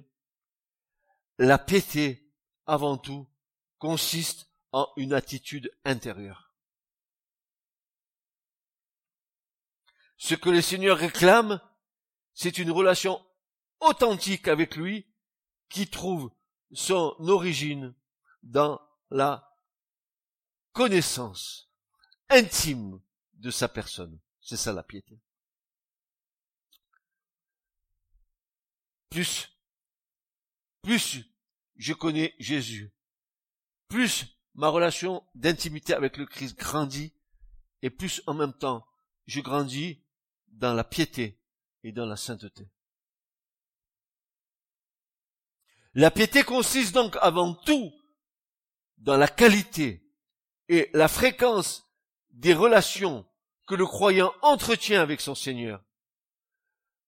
La 1.39 1.57
piété, 1.57 2.24
avant 2.65 2.97
tout, 2.97 3.27
consiste 3.77 4.49
en 4.71 4.91
une 4.97 5.13
attitude 5.13 5.71
intérieure. 5.83 6.53
Ce 10.17 10.35
que 10.35 10.49
le 10.49 10.61
Seigneur 10.61 10.97
réclame, 10.97 11.61
c'est 12.33 12.57
une 12.57 12.71
relation 12.71 13.23
authentique 13.79 14.47
avec 14.47 14.75
lui 14.75 15.05
qui 15.69 15.89
trouve 15.89 16.31
son 16.73 17.15
origine 17.19 17.93
dans 18.43 18.81
la 19.09 19.55
connaissance 20.71 21.69
intime 22.29 23.01
de 23.35 23.51
sa 23.51 23.67
personne. 23.67 24.19
C'est 24.41 24.57
ça 24.57 24.73
la 24.73 24.83
piété. 24.83 25.19
Plus, 29.09 29.49
plus 30.81 31.25
je 31.75 31.93
connais 31.93 32.35
Jésus, 32.39 32.93
plus 33.87 34.25
ma 34.53 34.69
relation 34.69 35.23
d'intimité 35.35 35.93
avec 35.93 36.17
le 36.17 36.25
Christ 36.25 36.57
grandit, 36.57 37.13
et 37.81 37.89
plus 37.89 38.21
en 38.25 38.33
même 38.33 38.53
temps 38.53 38.85
je 39.27 39.41
grandis 39.41 40.03
dans 40.47 40.73
la 40.73 40.83
piété 40.83 41.39
et 41.83 41.91
dans 41.91 42.05
la 42.05 42.15
sainteté. 42.15 42.69
La 45.93 46.11
piété 46.11 46.43
consiste 46.43 46.93
donc 46.93 47.17
avant 47.21 47.53
tout 47.53 47.93
dans 48.97 49.17
la 49.17 49.27
qualité 49.27 50.05
et 50.67 50.89
la 50.93 51.07
fréquence 51.07 51.85
des 52.31 52.53
relations 52.53 53.25
que 53.67 53.75
le 53.75 53.85
croyant 53.85 54.33
entretient 54.41 55.01
avec 55.01 55.21
son 55.21 55.35
Seigneur. 55.35 55.83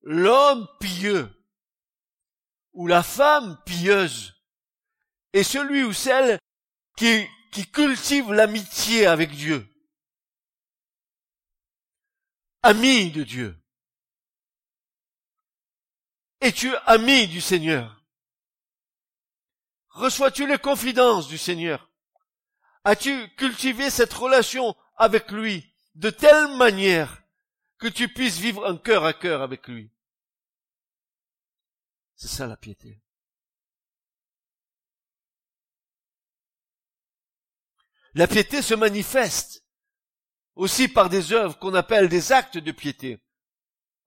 L'homme 0.01 0.67
pieux 0.80 1.30
ou 2.73 2.88
la 2.88 3.03
femme 3.03 3.62
pieuse 3.65 4.37
est 5.33 5.43
celui 5.43 5.83
ou 5.83 5.93
celle 5.93 6.39
qui, 6.95 7.27
qui 7.51 7.69
cultive 7.69 8.33
l'amitié 8.33 9.05
avec 9.05 9.31
Dieu. 9.31 9.67
Ami 12.63 13.11
de 13.11 13.23
Dieu. 13.23 13.61
Es-tu 16.41 16.75
ami 16.85 17.27
du 17.27 17.41
Seigneur? 17.41 18.03
Reçois-tu 19.89 20.47
les 20.47 20.59
confidences 20.59 21.27
du 21.27 21.37
Seigneur? 21.37 21.91
As-tu 22.83 23.27
cultivé 23.35 23.89
cette 23.89 24.13
relation 24.13 24.75
avec 24.95 25.31
lui 25.31 25.73
de 25.95 26.09
telle 26.09 26.55
manière 26.57 27.23
que 27.79 27.87
tu 27.87 28.07
puisses 28.07 28.37
vivre 28.37 28.65
un 28.67 28.77
cœur 28.77 29.05
à 29.05 29.13
cœur 29.13 29.41
avec 29.41 29.67
lui? 29.67 29.91
C'est 32.15 32.27
ça 32.27 32.47
la 32.47 32.57
piété. 32.57 33.01
La 38.17 38.25
piété 38.25 38.63
se 38.63 38.73
manifeste 38.73 39.63
aussi 40.56 40.88
par 40.88 41.08
des 41.08 41.34
œuvres 41.34 41.60
qu'on 41.60 41.75
appelle 41.75 42.10
des 42.10 42.32
actes 42.32 42.58
de 42.58 42.71
piété. 42.71 43.19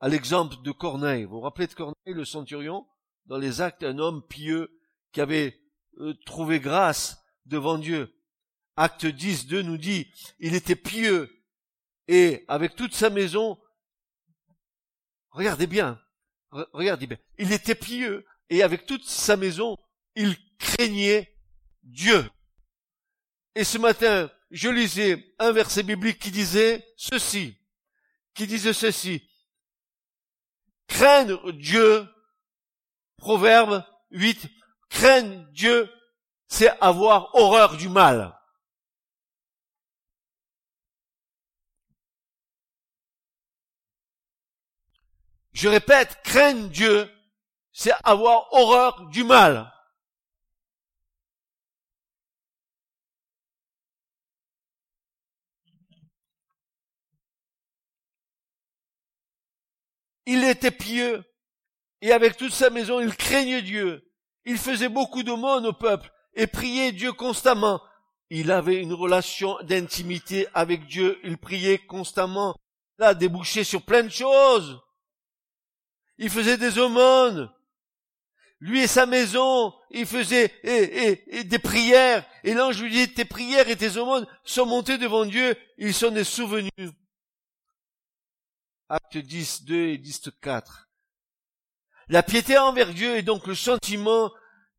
À 0.01 0.09
l'exemple 0.09 0.61
de 0.63 0.73
Corneille. 0.73 1.23
Vous 1.23 1.37
vous 1.37 1.41
rappelez 1.43 1.69
de 1.69 1.75
Corneille, 1.75 1.95
le 2.07 2.25
centurion? 2.25 2.89
Dans 3.27 3.39
les 3.39 3.61
actes, 3.61 3.85
un 3.85 4.01
homme 4.01 4.27
pieux 4.27 4.69
qui 5.13 5.21
avait 5.21 5.61
euh, 6.01 6.13
trouvé 6.27 6.59
grâce 6.59 7.23
devant 7.47 7.79
Dieu. 7.79 8.13
Acte 8.75 9.07
10, 9.07 9.47
2 9.47 9.63
nous 9.63 9.79
dit, 9.79 10.13
il 10.41 10.57
était 10.57 10.75
pieux 10.75 11.31
et 12.09 12.45
avec 12.49 12.75
toute 12.75 12.95
sa 12.95 13.11
maison, 13.11 13.61
regardez 15.31 15.69
bien, 15.69 16.01
regardez 16.51 17.07
bien, 17.07 17.19
il 17.39 17.53
était 17.53 17.77
pieux 17.77 18.27
et 18.49 18.65
avec 18.65 18.87
toute 18.87 19.05
sa 19.05 19.37
maison, 19.37 19.79
il 20.17 20.37
craignait 20.59 21.33
Dieu. 21.85 22.29
Et 23.55 23.65
ce 23.65 23.79
matin, 23.79 24.31
je 24.51 24.69
lisais 24.69 25.35
un 25.39 25.53
verset 25.53 25.83
biblique 25.83 26.19
qui 26.19 26.31
disait 26.31 26.87
ceci, 26.97 27.57
qui 28.35 28.47
disait 28.47 28.73
ceci, 28.73 29.29
craindre 30.87 31.53
Dieu, 31.53 32.07
Proverbe 33.17 33.85
8, 34.11 34.49
craindre 34.89 35.47
Dieu, 35.53 35.91
c'est 36.49 36.71
avoir 36.81 37.35
horreur 37.35 37.77
du 37.77 37.89
mal. 37.89 38.37
Je 45.53 45.69
répète, 45.69 46.21
craindre 46.23 46.69
Dieu, 46.71 47.11
c'est 47.73 47.93
avoir 48.05 48.53
horreur 48.53 49.09
du 49.11 49.25
mal. 49.25 49.71
Il 60.33 60.45
était 60.45 60.71
pieux, 60.71 61.25
et 62.03 62.13
avec 62.13 62.37
toute 62.37 62.53
sa 62.53 62.71
maison, 62.71 63.01
il 63.01 63.17
craignait 63.17 63.63
Dieu. 63.63 64.09
Il 64.45 64.59
faisait 64.59 64.89
beaucoup 64.89 65.25
d'aumônes 65.25 65.67
au 65.67 65.73
peuple, 65.73 66.09
et 66.35 66.47
priait 66.47 66.93
Dieu 66.93 67.13
constamment. 67.13 67.83
Il 68.31 68.53
avait 68.53 68.81
une 68.81 68.93
relation 68.93 69.57
d'intimité 69.63 70.47
avec 70.55 70.87
Dieu, 70.87 71.19
il 71.25 71.37
priait 71.37 71.79
constamment. 71.79 72.55
Là, 72.99 73.13
débouché 73.15 73.65
sur 73.65 73.83
plein 73.83 74.05
de 74.05 74.09
choses. 74.09 74.81
Il 76.19 76.31
faisait 76.31 76.59
des 76.59 76.79
aumônes. 76.79 77.53
Lui 78.61 78.83
et 78.83 78.87
sa 78.87 79.07
maison, 79.07 79.75
il 79.91 80.07
faisait 80.07 80.55
des 80.63 81.59
prières. 81.59 82.25
Et 82.45 82.55
l'ange 82.55 82.81
lui 82.81 82.93
dit, 82.93 83.13
tes 83.13 83.25
prières 83.25 83.69
et 83.69 83.75
tes 83.75 83.97
aumônes 83.97 84.29
sont 84.45 84.67
montées 84.67 84.97
devant 84.97 85.25
Dieu, 85.25 85.57
ils 85.77 85.93
sont 85.93 86.13
des 86.13 86.23
souvenirs. 86.23 86.93
Acte 88.93 89.19
10, 89.19 89.67
2 89.67 89.87
et 89.91 89.99
10, 89.99 90.31
4. 90.43 90.91
La 92.09 92.25
piété 92.25 92.59
envers 92.59 92.93
Dieu 92.93 93.15
est 93.15 93.23
donc 93.23 93.47
le 93.47 93.55
sentiment 93.55 94.33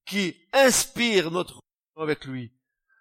qui 0.05 0.35
inspire 0.51 1.31
notre 1.31 1.61
avec 1.95 2.25
lui. 2.25 2.51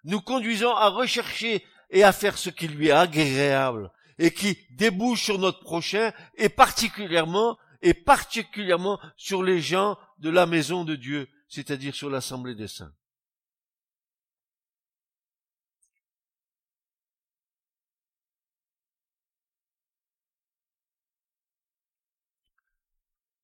Nous 0.05 0.21
conduisons 0.21 0.73
à 0.73 0.87
rechercher 0.87 1.65
et 1.89 2.05
à 2.05 2.13
faire 2.13 2.37
ce 2.37 2.49
qui 2.49 2.69
lui 2.69 2.87
est 2.87 2.91
agréable 2.91 3.91
et 4.19 4.31
qui 4.31 4.57
débouche 4.77 5.23
sur 5.23 5.37
notre 5.37 5.59
prochain 5.59 6.13
et 6.35 6.47
particulièrement 6.47 7.57
et 7.81 7.93
particulièrement 7.93 8.97
sur 9.17 9.43
les 9.43 9.59
gens 9.59 9.97
de 10.19 10.29
la 10.29 10.45
maison 10.45 10.85
de 10.85 10.95
Dieu, 10.95 11.27
c'est-à-dire 11.49 11.93
sur 11.93 12.09
l'assemblée 12.09 12.55
des 12.55 12.69
saints. 12.69 12.93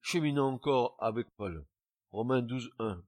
Cheminons 0.08 0.54
encore 0.54 0.96
avec 1.00 1.28
Paul. 1.36 1.66
Romains 2.12 2.42
12, 2.42 2.72
1. 2.80 3.04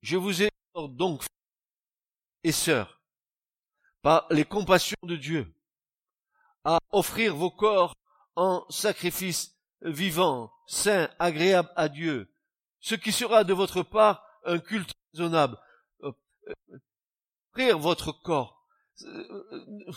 Je 0.00 0.16
vous 0.16 0.42
ai 0.42 0.48
donc, 0.74 1.22
et 2.42 2.52
sœurs, 2.52 3.02
par 4.00 4.26
les 4.30 4.46
compassions 4.46 4.96
de 5.02 5.16
Dieu, 5.16 5.52
à 6.64 6.78
offrir 6.90 7.36
vos 7.36 7.50
corps 7.50 7.94
en 8.36 8.64
sacrifice 8.70 9.54
vivant, 9.82 10.50
saint, 10.66 11.10
agréable 11.18 11.70
à 11.76 11.90
Dieu, 11.90 12.32
ce 12.80 12.94
qui 12.94 13.12
sera 13.12 13.44
de 13.44 13.52
votre 13.52 13.82
part 13.82 14.24
un 14.46 14.58
culte 14.58 14.94
raisonnable. 15.12 15.58
Euh, 16.02 16.12
euh, 16.48 16.78
offrir 17.50 17.78
votre 17.78 18.12
corps. 18.12 18.66
Euh, 19.02 19.92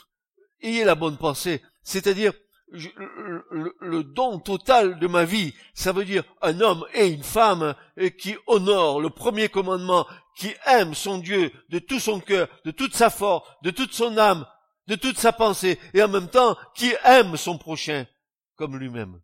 ayez 0.59 0.83
la 0.83 0.95
bonne 0.95 1.17
pensée, 1.17 1.63
c'est-à-dire 1.83 2.33
le, 2.73 4.03
don 4.03 4.39
total 4.39 4.99
de 4.99 5.07
ma 5.07 5.25
vie, 5.25 5.53
ça 5.73 5.91
veut 5.91 6.05
dire 6.05 6.23
un 6.41 6.59
homme 6.59 6.85
et 6.93 7.07
une 7.07 7.23
femme 7.23 7.75
qui 8.17 8.35
honorent 8.47 8.99
le 9.01 9.09
premier 9.09 9.49
commandement, 9.49 10.07
qui 10.35 10.53
aime 10.65 10.93
son 10.93 11.19
Dieu 11.19 11.51
de 11.69 11.79
tout 11.79 11.99
son 11.99 12.19
cœur, 12.19 12.47
de 12.65 12.71
toute 12.71 12.95
sa 12.95 13.09
force, 13.09 13.47
de 13.61 13.71
toute 13.71 13.93
son 13.93 14.17
âme, 14.17 14.45
de 14.87 14.95
toute 14.95 15.19
sa 15.19 15.31
pensée, 15.31 15.79
et 15.93 16.01
en 16.01 16.07
même 16.07 16.29
temps 16.29 16.57
qui 16.75 16.93
aime 17.05 17.37
son 17.37 17.57
prochain 17.57 18.05
comme 18.55 18.77
lui-même. 18.77 19.21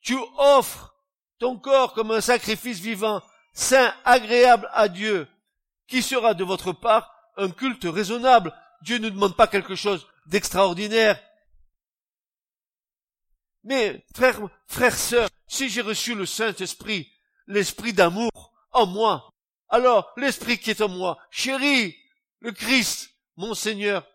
Tu 0.00 0.18
offres 0.36 0.94
ton 1.38 1.58
corps 1.58 1.94
comme 1.94 2.10
un 2.10 2.20
sacrifice 2.20 2.78
vivant, 2.78 3.22
saint, 3.54 3.94
agréable 4.04 4.68
à 4.72 4.88
Dieu, 4.88 5.26
qui 5.86 6.02
sera 6.02 6.34
de 6.34 6.44
votre 6.44 6.72
part 6.72 7.14
un 7.36 7.50
culte 7.50 7.84
raisonnable. 7.84 8.52
Dieu 8.82 8.98
ne 8.98 9.08
demande 9.08 9.36
pas 9.36 9.46
quelque 9.46 9.76
chose 9.76 10.06
d'extraordinaire. 10.26 11.22
Mais, 13.62 14.04
frère, 14.14 14.40
frère, 14.66 14.94
sœur, 14.94 15.28
si 15.46 15.70
j'ai 15.70 15.80
reçu 15.80 16.14
le 16.14 16.26
Saint-Esprit, 16.26 17.10
l'Esprit 17.46 17.94
d'amour 17.94 18.52
en 18.72 18.86
moi, 18.86 19.30
alors 19.68 20.12
l'Esprit 20.16 20.58
qui 20.58 20.70
est 20.70 20.82
en 20.82 20.88
moi, 20.88 21.18
chéri, 21.30 21.96
le 22.40 22.52
Christ, 22.52 23.10
mon 23.36 23.54
Seigneur, 23.54 24.06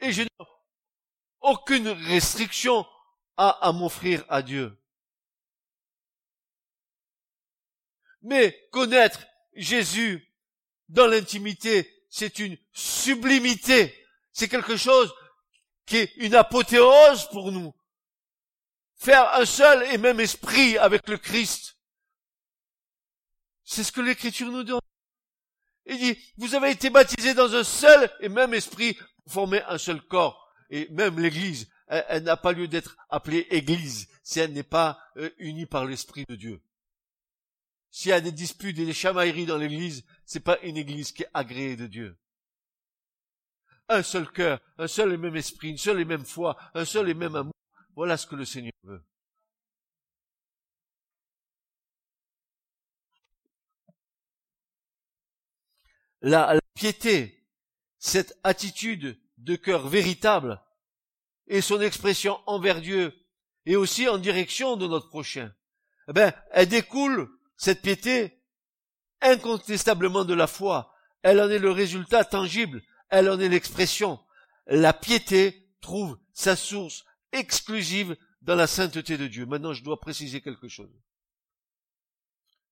et 0.00 0.12
je 0.12 0.22
n'ai 0.22 0.28
aucune 1.40 1.88
restriction 1.88 2.86
à, 3.38 3.72
m'offrir 3.72 4.24
à 4.28 4.42
Dieu. 4.42 4.76
Mais 8.22 8.68
connaître 8.72 9.24
Jésus 9.54 10.28
dans 10.88 11.06
l'intimité, 11.06 12.04
c'est 12.10 12.40
une 12.40 12.58
sublimité. 12.72 13.94
C'est 14.32 14.48
quelque 14.48 14.76
chose 14.76 15.14
qui 15.86 15.98
est 15.98 16.16
une 16.16 16.34
apothéose 16.34 17.28
pour 17.30 17.52
nous. 17.52 17.72
Faire 18.96 19.32
un 19.34 19.46
seul 19.46 19.84
et 19.92 19.98
même 19.98 20.18
esprit 20.18 20.76
avec 20.76 21.08
le 21.08 21.16
Christ. 21.16 21.76
C'est 23.62 23.84
ce 23.84 23.92
que 23.92 24.00
l'Écriture 24.00 24.50
nous 24.50 24.64
donne. 24.64 24.80
Il 25.86 25.98
dit, 25.98 26.18
vous 26.36 26.54
avez 26.54 26.72
été 26.72 26.90
baptisés 26.90 27.34
dans 27.34 27.54
un 27.54 27.64
seul 27.64 28.10
et 28.20 28.28
même 28.28 28.52
esprit 28.52 28.98
former 29.28 29.62
un 29.68 29.78
seul 29.78 30.02
corps. 30.02 30.52
Et 30.70 30.88
même 30.90 31.18
l'Église, 31.20 31.68
elle, 31.88 32.24
n'a 32.24 32.36
pas 32.36 32.52
lieu 32.52 32.68
d'être 32.68 32.96
appelée 33.08 33.46
Église 33.50 34.08
si 34.22 34.40
elle 34.40 34.52
n'est 34.52 34.62
pas 34.62 34.98
euh, 35.16 35.30
unie 35.38 35.66
par 35.66 35.84
l'Esprit 35.84 36.24
de 36.28 36.36
Dieu. 36.36 36.62
S'il 37.90 38.10
y 38.10 38.12
a 38.12 38.20
des 38.20 38.32
disputes 38.32 38.78
et 38.78 38.86
des 38.86 38.92
chamailleries 38.92 39.46
dans 39.46 39.56
l'Église, 39.56 40.04
c'est 40.24 40.40
pas 40.40 40.58
une 40.60 40.76
Église 40.76 41.12
qui 41.12 41.22
est 41.22 41.30
agréée 41.32 41.76
de 41.76 41.86
Dieu. 41.86 42.18
Un 43.88 44.02
seul 44.02 44.30
cœur, 44.30 44.60
un 44.76 44.86
seul 44.86 45.12
et 45.14 45.16
même 45.16 45.36
esprit, 45.36 45.70
une 45.70 45.78
seule 45.78 46.00
et 46.00 46.04
même 46.04 46.24
foi, 46.24 46.56
un 46.74 46.84
seul 46.84 47.08
et 47.08 47.14
même 47.14 47.34
amour. 47.34 47.54
Voilà 47.96 48.16
ce 48.16 48.26
que 48.26 48.36
le 48.36 48.44
Seigneur 48.44 48.72
veut. 48.82 49.02
la 56.20 56.60
piété, 56.74 57.46
cette 57.98 58.38
attitude 58.42 59.18
de 59.38 59.56
cœur 59.56 59.88
véritable, 59.88 60.60
et 61.48 61.60
son 61.60 61.80
expression 61.80 62.38
envers 62.46 62.80
Dieu 62.80 63.12
et 63.66 63.76
aussi 63.76 64.08
en 64.08 64.18
direction 64.18 64.76
de 64.76 64.86
notre 64.86 65.08
prochain, 65.08 65.52
eh 66.08 66.12
ben, 66.12 66.32
elle 66.52 66.68
découle, 66.68 67.28
cette 67.56 67.82
piété, 67.82 68.40
incontestablement 69.20 70.24
de 70.24 70.34
la 70.34 70.46
foi. 70.46 70.94
Elle 71.22 71.40
en 71.40 71.50
est 71.50 71.58
le 71.58 71.70
résultat 71.70 72.24
tangible, 72.24 72.82
elle 73.08 73.28
en 73.28 73.40
est 73.40 73.48
l'expression. 73.48 74.20
La 74.66 74.92
piété 74.92 75.68
trouve 75.80 76.18
sa 76.32 76.56
source 76.56 77.04
exclusive 77.32 78.16
dans 78.42 78.54
la 78.54 78.66
sainteté 78.66 79.18
de 79.18 79.26
Dieu. 79.26 79.44
Maintenant, 79.44 79.72
je 79.72 79.82
dois 79.82 80.00
préciser 80.00 80.40
quelque 80.40 80.68
chose. 80.68 80.90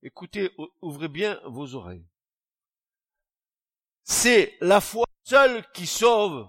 Écoutez, 0.03 0.51
ouvrez 0.81 1.09
bien 1.09 1.41
vos 1.47 1.75
oreilles. 1.75 2.07
C'est 4.05 4.57
la 4.61 4.81
foi 4.81 5.05
seule 5.25 5.65
qui 5.73 5.87
sauve 5.87 6.49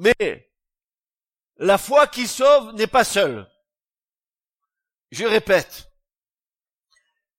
mais 0.00 0.50
la 1.56 1.76
foi 1.76 2.06
qui 2.06 2.26
sauve 2.26 2.72
n'est 2.72 2.86
pas 2.86 3.04
seule. 3.04 3.46
Je 5.10 5.26
répète, 5.26 5.90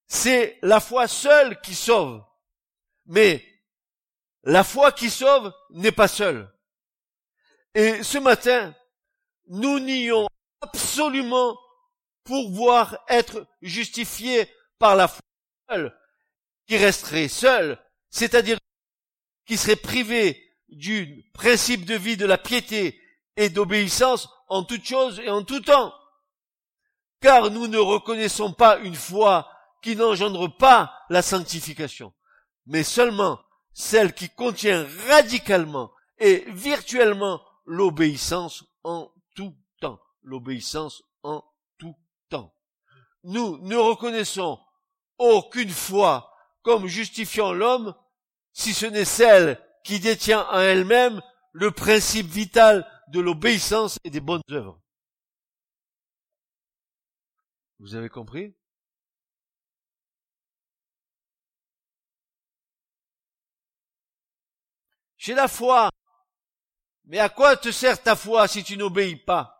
c'est 0.06 0.58
la 0.62 0.78
foi 0.78 1.08
seule 1.08 1.60
qui 1.60 1.74
sauve. 1.74 2.22
Mais 3.06 3.44
la 4.44 4.62
foi 4.62 4.92
qui 4.92 5.10
sauve 5.10 5.52
n'est 5.70 5.90
pas 5.90 6.06
seule. 6.06 6.48
Et 7.74 8.04
ce 8.04 8.18
matin, 8.18 8.76
nous 9.48 9.80
nions 9.80 10.28
absolument 10.60 11.58
pouvoir 12.22 13.04
être 13.08 13.44
justifiés 13.60 14.48
par 14.78 14.94
la 14.94 15.08
foi 15.08 15.22
seule, 15.68 15.98
qui 16.68 16.76
resterait 16.76 17.26
seule, 17.26 17.82
c'est-à-dire 18.08 18.58
qui 19.46 19.56
serait 19.56 19.74
privé 19.74 20.51
du 20.72 21.24
principe 21.34 21.84
de 21.84 21.94
vie 21.94 22.16
de 22.16 22.26
la 22.26 22.38
piété 22.38 23.00
et 23.36 23.50
d'obéissance 23.50 24.28
en 24.48 24.64
toutes 24.64 24.84
choses 24.84 25.20
et 25.20 25.30
en 25.30 25.42
tout 25.42 25.60
temps. 25.60 25.94
Car 27.20 27.50
nous 27.50 27.68
ne 27.68 27.78
reconnaissons 27.78 28.52
pas 28.52 28.78
une 28.78 28.94
foi 28.94 29.48
qui 29.82 29.96
n'engendre 29.96 30.48
pas 30.48 30.92
la 31.08 31.22
sanctification, 31.22 32.12
mais 32.66 32.82
seulement 32.82 33.40
celle 33.72 34.14
qui 34.14 34.28
contient 34.28 34.86
radicalement 35.08 35.92
et 36.18 36.44
virtuellement 36.48 37.42
l'obéissance 37.64 38.64
en 38.84 39.10
tout 39.34 39.54
temps. 39.80 40.00
L'obéissance 40.22 41.02
en 41.22 41.44
tout 41.78 41.96
temps. 42.28 42.54
Nous 43.24 43.58
ne 43.58 43.76
reconnaissons 43.76 44.58
aucune 45.18 45.70
foi 45.70 46.32
comme 46.62 46.86
justifiant 46.86 47.52
l'homme 47.52 47.94
si 48.52 48.74
ce 48.74 48.86
n'est 48.86 49.04
celle 49.04 49.60
qui 49.82 50.00
détient 50.00 50.46
en 50.48 50.60
elle-même 50.60 51.20
le 51.52 51.70
principe 51.70 52.26
vital 52.26 52.86
de 53.08 53.20
l'obéissance 53.20 53.98
et 54.04 54.10
des 54.10 54.20
bonnes 54.20 54.42
œuvres. 54.50 54.80
Vous 57.78 57.94
avez 57.94 58.08
compris? 58.08 58.54
J'ai 65.16 65.34
la 65.34 65.48
foi. 65.48 65.90
Mais 67.04 67.18
à 67.18 67.28
quoi 67.28 67.56
te 67.56 67.70
sert 67.70 68.02
ta 68.02 68.16
foi 68.16 68.48
si 68.48 68.64
tu 68.64 68.76
n'obéis 68.76 69.16
pas? 69.16 69.58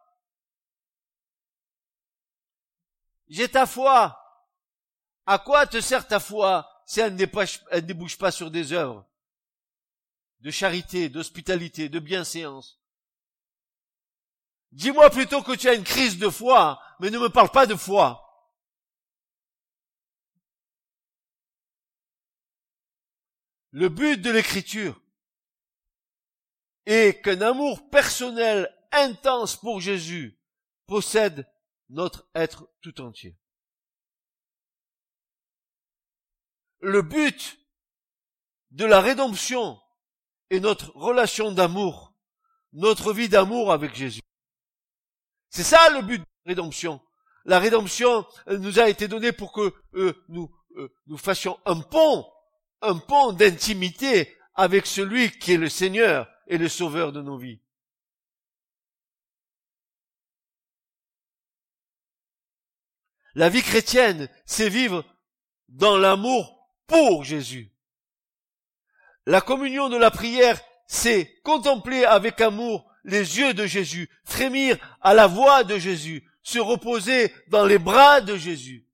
J'ai 3.28 3.48
ta 3.48 3.66
foi. 3.66 4.18
À 5.26 5.38
quoi 5.38 5.66
te 5.66 5.80
sert 5.80 6.06
ta 6.06 6.20
foi 6.20 6.68
si 6.87 7.00
elle 7.00 7.14
ne 7.14 7.80
débouche 7.80 8.18
pas 8.18 8.30
sur 8.30 8.50
des 8.50 8.72
œuvres? 8.72 9.06
De 10.42 10.50
charité, 10.50 11.09
d'hospitalité, 11.09 11.88
de 11.88 12.00
bienséance. 12.00 12.81
Dis-moi 14.72 15.09
plutôt 15.11 15.42
que 15.42 15.55
tu 15.55 15.68
as 15.68 15.74
une 15.74 15.85
crise 15.85 16.18
de 16.18 16.28
foi, 16.28 16.83
mais 16.98 17.11
ne 17.11 17.18
me 17.18 17.28
parle 17.28 17.50
pas 17.50 17.66
de 17.66 17.76
foi. 17.76 18.18
Le 23.70 23.88
but 23.88 24.20
de 24.20 24.31
l'écriture 24.31 25.00
est 26.87 27.22
qu'un 27.22 27.40
amour 27.40 27.88
personnel 27.88 28.68
intense 28.90 29.57
pour 29.57 29.81
Jésus 29.81 30.38
possède 30.87 31.48
notre 31.88 32.28
être 32.35 32.68
tout 32.81 33.00
entier. 33.00 33.38
Le 36.81 37.00
but 37.02 37.59
de 38.72 38.85
la 38.85 39.00
rédemption 39.00 39.81
et 40.52 40.60
notre 40.60 40.94
relation 40.94 41.50
d'amour, 41.50 42.14
notre 42.74 43.14
vie 43.14 43.30
d'amour 43.30 43.72
avec 43.72 43.94
Jésus. 43.94 44.20
C'est 45.48 45.62
ça 45.62 45.88
le 45.94 46.02
but 46.02 46.22
rédemption. 46.44 47.00
La 47.46 47.58
rédemption 47.58 48.26
euh, 48.48 48.58
nous 48.58 48.78
a 48.78 48.90
été 48.90 49.08
donnée 49.08 49.32
pour 49.32 49.52
que 49.52 49.74
euh, 49.94 50.12
euh, 50.76 50.92
nous 51.06 51.16
fassions 51.16 51.58
un 51.64 51.80
pont, 51.80 52.30
un 52.82 52.98
pont 52.98 53.32
d'intimité 53.32 54.36
avec 54.54 54.84
celui 54.84 55.30
qui 55.38 55.54
est 55.54 55.56
le 55.56 55.70
Seigneur 55.70 56.28
et 56.46 56.58
le 56.58 56.68
Sauveur 56.68 57.12
de 57.12 57.22
nos 57.22 57.38
vies. 57.38 57.62
La 63.34 63.48
vie 63.48 63.62
chrétienne, 63.62 64.28
c'est 64.44 64.68
vivre 64.68 65.02
dans 65.68 65.96
l'amour 65.96 66.68
pour 66.86 67.24
Jésus. 67.24 67.71
La 69.26 69.40
communion 69.40 69.88
de 69.88 69.96
la 69.96 70.11
prière, 70.11 70.61
c'est 70.87 71.40
contempler 71.42 72.04
avec 72.04 72.40
amour 72.40 72.90
les 73.04 73.38
yeux 73.38 73.54
de 73.54 73.66
Jésus, 73.66 74.11
frémir 74.24 74.78
à 75.00 75.14
la 75.14 75.26
voix 75.26 75.64
de 75.64 75.78
Jésus, 75.78 76.28
se 76.42 76.58
reposer 76.58 77.32
dans 77.48 77.64
les 77.64 77.78
bras 77.78 78.20
de 78.20 78.37
Jésus. 78.37 78.87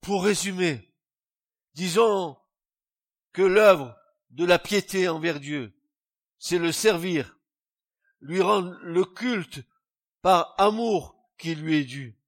Pour 0.00 0.24
résumer, 0.24 0.94
disons 1.74 2.38
que 3.32 3.42
l'œuvre 3.42 3.96
de 4.30 4.44
la 4.44 4.58
piété 4.58 5.08
envers 5.08 5.40
Dieu, 5.40 5.76
c'est 6.38 6.58
le 6.58 6.70
servir, 6.70 7.36
lui 8.20 8.40
rendre 8.40 8.78
le 8.82 9.04
culte 9.04 9.64
par 10.26 10.56
amour 10.58 11.14
qui 11.38 11.54
lui 11.54 11.76
est 11.76 11.84
dû. 11.84 12.18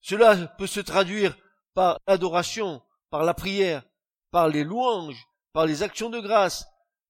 Cela 0.00 0.46
peut 0.46 0.66
se 0.66 0.80
traduire 0.80 1.36
par 1.74 2.00
l'adoration, 2.06 2.82
par 3.10 3.22
la 3.22 3.34
prière, 3.34 3.84
par 4.30 4.48
les 4.48 4.64
louanges, 4.64 5.28
par 5.52 5.66
les 5.66 5.82
actions 5.82 6.08
de 6.08 6.20
grâce, 6.20 6.66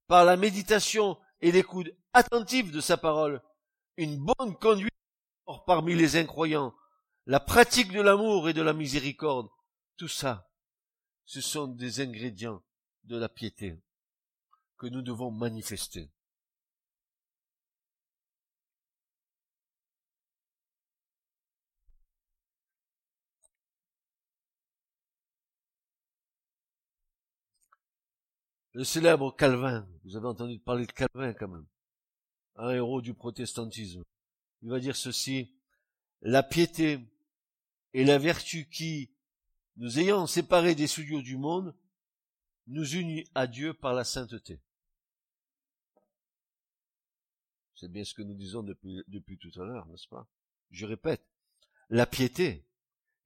par 0.08 0.24
la 0.24 0.36
méditation 0.36 1.20
et 1.40 1.52
l'écoute 1.52 1.86
attentive 2.14 2.72
de 2.72 2.80
sa 2.80 2.96
parole, 2.96 3.44
une 3.96 4.18
bonne 4.18 4.56
conduite 4.56 4.90
parmi 5.68 5.94
les 5.94 6.16
incroyants, 6.16 6.74
la 7.26 7.38
pratique 7.38 7.92
de 7.92 8.00
l'amour 8.00 8.48
et 8.48 8.54
de 8.54 8.62
la 8.62 8.72
miséricorde, 8.72 9.50
tout 9.98 10.08
ça, 10.08 10.50
ce 11.26 11.40
sont 11.40 11.68
des 11.68 12.00
ingrédients 12.00 12.60
de 13.04 13.16
la 13.16 13.28
piété 13.28 13.80
que 14.78 14.88
nous 14.88 15.02
devons 15.02 15.30
manifester. 15.30 16.10
Le 28.74 28.84
célèbre 28.84 29.36
Calvin, 29.36 29.86
vous 30.02 30.16
avez 30.16 30.26
entendu 30.26 30.58
parler 30.58 30.86
de 30.86 30.92
Calvin 30.92 31.34
quand 31.34 31.48
même, 31.48 31.66
un 32.56 32.70
héros 32.70 33.02
du 33.02 33.12
protestantisme. 33.12 34.02
Il 34.62 34.70
va 34.70 34.80
dire 34.80 34.96
ceci, 34.96 35.54
la 36.22 36.42
piété 36.42 36.98
et 37.92 38.04
la 38.04 38.18
vertu 38.18 38.70
qui, 38.70 39.14
nous 39.76 39.98
ayant 39.98 40.26
séparés 40.26 40.74
des 40.74 40.86
souillures 40.86 41.22
du 41.22 41.36
monde, 41.36 41.76
nous 42.66 42.94
unit 42.94 43.28
à 43.34 43.46
Dieu 43.46 43.74
par 43.74 43.92
la 43.92 44.04
sainteté. 44.04 44.60
C'est 47.74 47.90
bien 47.90 48.04
ce 48.04 48.14
que 48.14 48.22
nous 48.22 48.34
disons 48.34 48.62
depuis, 48.62 49.02
depuis 49.08 49.36
tout 49.36 49.52
à 49.60 49.64
l'heure, 49.64 49.86
n'est-ce 49.86 50.08
pas? 50.08 50.26
Je 50.70 50.86
répète, 50.86 51.26
la 51.90 52.06
piété 52.06 52.64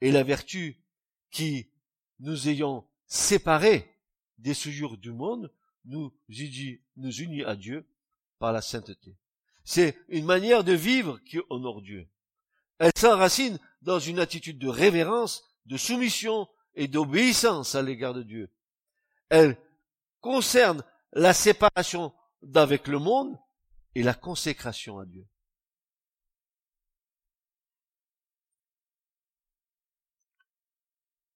et 0.00 0.10
la 0.10 0.24
vertu 0.24 0.82
qui, 1.30 1.70
nous 2.18 2.48
ayant 2.48 2.90
séparés 3.06 3.95
des 4.38 4.54
souillures 4.54 4.98
du 4.98 5.12
monde, 5.12 5.52
nous, 5.84 6.12
unit 6.28 7.44
à 7.44 7.56
Dieu 7.56 7.88
par 8.38 8.52
la 8.52 8.60
sainteté. 8.60 9.16
C'est 9.64 9.98
une 10.08 10.24
manière 10.24 10.64
de 10.64 10.72
vivre 10.72 11.18
qui 11.20 11.38
honore 11.50 11.82
Dieu. 11.82 12.08
Elle 12.78 12.92
s'enracine 12.96 13.58
dans 13.82 13.98
une 13.98 14.18
attitude 14.18 14.58
de 14.58 14.68
révérence, 14.68 15.44
de 15.64 15.76
soumission 15.76 16.48
et 16.74 16.88
d'obéissance 16.88 17.74
à 17.74 17.82
l'égard 17.82 18.14
de 18.14 18.22
Dieu. 18.22 18.52
Elle 19.28 19.56
concerne 20.20 20.84
la 21.12 21.32
séparation 21.32 22.12
d'avec 22.42 22.86
le 22.86 22.98
monde 22.98 23.36
et 23.94 24.02
la 24.02 24.14
consécration 24.14 24.98
à 24.98 25.06
Dieu. 25.06 25.26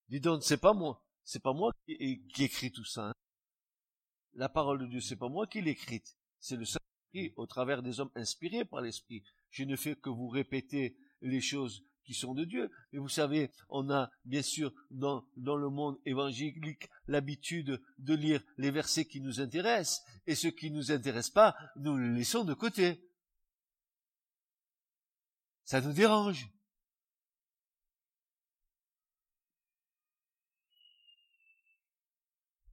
Dis 0.08 0.20
donc, 0.20 0.42
c'est 0.42 0.56
pas 0.56 0.74
moi. 0.74 1.02
C'est 1.32 1.38
pas 1.38 1.52
moi 1.52 1.72
qui, 1.86 2.26
qui 2.34 2.42
écrit 2.42 2.72
tout 2.72 2.84
ça. 2.84 3.10
Hein. 3.10 3.14
La 4.34 4.48
parole 4.48 4.80
de 4.80 4.86
Dieu, 4.86 5.00
c'est 5.00 5.14
pas 5.14 5.28
moi 5.28 5.46
qui 5.46 5.60
l'écrite. 5.60 6.16
C'est 6.40 6.56
le 6.56 6.64
Saint-Esprit 6.64 7.34
au 7.36 7.46
travers 7.46 7.84
des 7.84 8.00
hommes 8.00 8.10
inspirés 8.16 8.64
par 8.64 8.80
l'Esprit. 8.80 9.22
Je 9.48 9.62
ne 9.62 9.76
fais 9.76 9.94
que 9.94 10.10
vous 10.10 10.26
répéter 10.26 10.96
les 11.22 11.40
choses 11.40 11.84
qui 12.02 12.14
sont 12.14 12.34
de 12.34 12.44
Dieu. 12.44 12.68
Et 12.92 12.98
vous 12.98 13.08
savez, 13.08 13.52
on 13.68 13.90
a 13.90 14.10
bien 14.24 14.42
sûr 14.42 14.72
dans, 14.90 15.24
dans 15.36 15.54
le 15.54 15.68
monde 15.68 16.00
évangélique 16.04 16.90
l'habitude 17.06 17.80
de 17.98 18.14
lire 18.14 18.42
les 18.58 18.72
versets 18.72 19.04
qui 19.04 19.20
nous 19.20 19.40
intéressent. 19.40 20.02
Et 20.26 20.34
ceux 20.34 20.50
qui 20.50 20.72
ne 20.72 20.78
nous 20.78 20.90
intéressent 20.90 21.34
pas, 21.34 21.56
nous 21.76 21.96
les 21.96 22.08
laissons 22.08 22.42
de 22.42 22.54
côté. 22.54 23.08
Ça 25.62 25.80
nous 25.80 25.92
dérange. 25.92 26.50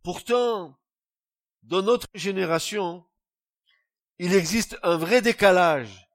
Pourtant, 0.08 0.80
dans 1.64 1.82
notre 1.82 2.08
génération, 2.14 3.06
il 4.20 4.34
existe 4.34 4.80
un 4.82 4.96
vrai 4.96 5.22
décalage 5.22 6.10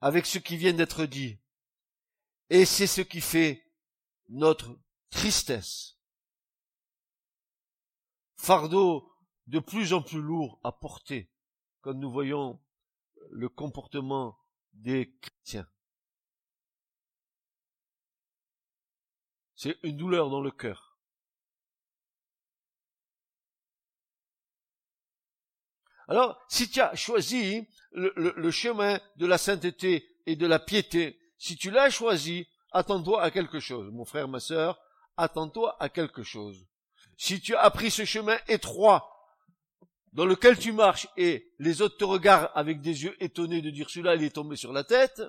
avec 0.00 0.26
ce 0.26 0.38
qui 0.38 0.56
vient 0.56 0.74
d'être 0.74 1.06
dit. 1.06 1.36
Et 2.50 2.64
c'est 2.64 2.86
ce 2.86 3.00
qui 3.00 3.20
fait 3.20 3.68
notre 4.28 4.78
tristesse. 5.10 5.98
Fardeau 8.36 9.12
de 9.48 9.58
plus 9.58 9.92
en 9.92 10.02
plus 10.02 10.22
lourd 10.22 10.60
à 10.62 10.70
porter 10.70 11.32
quand 11.80 11.94
nous 11.94 12.12
voyons 12.12 12.62
le 13.28 13.48
comportement 13.48 14.38
des 14.72 15.12
chrétiens. 15.20 15.68
C'est 19.56 19.76
une 19.82 19.96
douleur 19.96 20.30
dans 20.30 20.40
le 20.40 20.52
cœur. 20.52 20.89
Alors, 26.10 26.44
si 26.48 26.68
tu 26.68 26.80
as 26.80 26.96
choisi 26.96 27.68
le, 27.92 28.50
chemin 28.50 28.98
de 29.14 29.26
la 29.26 29.38
sainteté 29.38 30.08
et 30.26 30.34
de 30.34 30.44
la 30.44 30.58
piété, 30.58 31.16
si 31.38 31.56
tu 31.56 31.70
l'as 31.70 31.88
choisi, 31.88 32.48
attends-toi 32.72 33.22
à 33.22 33.30
quelque 33.30 33.60
chose. 33.60 33.92
Mon 33.92 34.04
frère, 34.04 34.26
ma 34.26 34.40
sœur, 34.40 34.80
attends-toi 35.16 35.76
à 35.78 35.88
quelque 35.88 36.24
chose. 36.24 36.66
Si 37.16 37.40
tu 37.40 37.54
as 37.54 37.70
pris 37.70 37.92
ce 37.92 38.04
chemin 38.04 38.36
étroit 38.48 39.08
dans 40.12 40.26
lequel 40.26 40.58
tu 40.58 40.72
marches 40.72 41.06
et 41.16 41.52
les 41.60 41.80
autres 41.80 41.96
te 41.96 42.04
regardent 42.04 42.50
avec 42.56 42.80
des 42.80 43.04
yeux 43.04 43.16
étonnés 43.22 43.62
de 43.62 43.70
dire 43.70 43.88
celui-là, 43.88 44.16
il 44.16 44.24
est 44.24 44.34
tombé 44.34 44.56
sur 44.56 44.72
la 44.72 44.82
tête, 44.82 45.22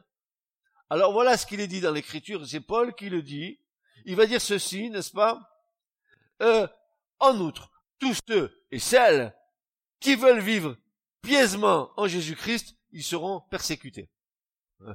alors 0.89 1.13
voilà 1.13 1.37
ce 1.37 1.45
qu'il 1.45 1.59
est 1.59 1.67
dit 1.67 1.81
dans 1.81 1.91
l'écriture, 1.91 2.43
c'est 2.47 2.59
Paul 2.59 2.95
qui 2.95 3.09
le 3.09 3.21
dit. 3.21 3.59
Il 4.05 4.15
va 4.15 4.25
dire 4.25 4.41
ceci, 4.41 4.89
n'est-ce 4.89 5.11
pas? 5.11 5.39
Euh, 6.41 6.67
En 7.19 7.39
outre, 7.39 7.69
tous 7.99 8.17
ceux 8.27 8.65
et 8.71 8.79
celles 8.79 9.31
qui 10.01 10.15
veulent 10.15 10.41
vivre 10.41 10.75
pieusement 11.21 11.91
en 11.95 12.07
Jésus-Christ, 12.07 12.75
ils 12.91 13.03
seront 13.03 13.39
persécutés. 13.49 14.09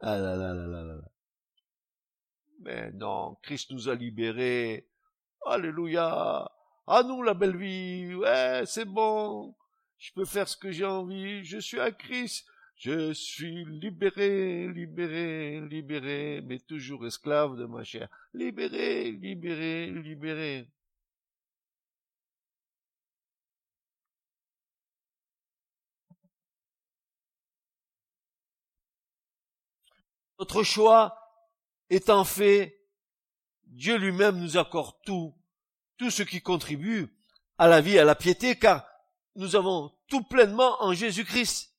ah. 0.00 1.00
Mais 2.60 2.92
non, 2.92 3.36
Christ 3.42 3.72
nous 3.72 3.88
a 3.88 3.94
libérés. 3.94 4.86
Alléluia. 5.46 6.48
À 6.86 7.02
nous 7.02 7.22
la 7.22 7.34
belle 7.34 7.56
vie. 7.56 8.14
Ouais, 8.14 8.62
c'est 8.66 8.84
bon. 8.84 9.56
Je 9.98 10.12
peux 10.12 10.24
faire 10.24 10.46
ce 10.48 10.56
que 10.56 10.70
j'ai 10.70 10.84
envie. 10.84 11.44
Je 11.44 11.58
suis 11.58 11.80
à 11.80 11.90
Christ. 11.90 12.46
Je 12.76 13.12
suis 13.12 13.64
libéré, 13.64 14.68
libéré, 14.68 15.60
libéré, 15.60 16.40
mais 16.44 16.58
toujours 16.58 17.06
esclave 17.06 17.56
de 17.56 17.64
ma 17.64 17.84
chair. 17.84 18.08
Libéré, 18.34 19.12
libéré, 19.12 19.90
libéré. 19.90 20.68
Notre 30.42 30.64
choix 30.64 31.30
étant 31.88 32.24
fait, 32.24 32.84
Dieu 33.66 33.96
lui-même 33.96 34.40
nous 34.40 34.56
accorde 34.56 34.96
tout, 35.04 35.32
tout 35.98 36.10
ce 36.10 36.24
qui 36.24 36.42
contribue 36.42 37.16
à 37.58 37.68
la 37.68 37.80
vie, 37.80 37.96
à 37.96 38.04
la 38.04 38.16
piété, 38.16 38.58
car 38.58 38.84
nous 39.36 39.54
avons 39.54 39.96
tout 40.08 40.24
pleinement 40.24 40.82
en 40.82 40.94
Jésus-Christ. 40.94 41.76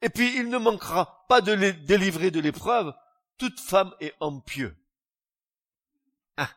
Et 0.00 0.10
puis 0.10 0.32
il 0.36 0.48
ne 0.48 0.58
manquera 0.58 1.26
pas 1.28 1.40
de 1.40 1.50
les 1.50 1.72
délivrer 1.72 2.30
de 2.30 2.38
l'épreuve 2.38 2.94
toute 3.36 3.58
femme 3.58 3.92
et 4.00 4.12
homme 4.20 4.44
pieux. 4.44 4.76
Ah, 6.36 6.50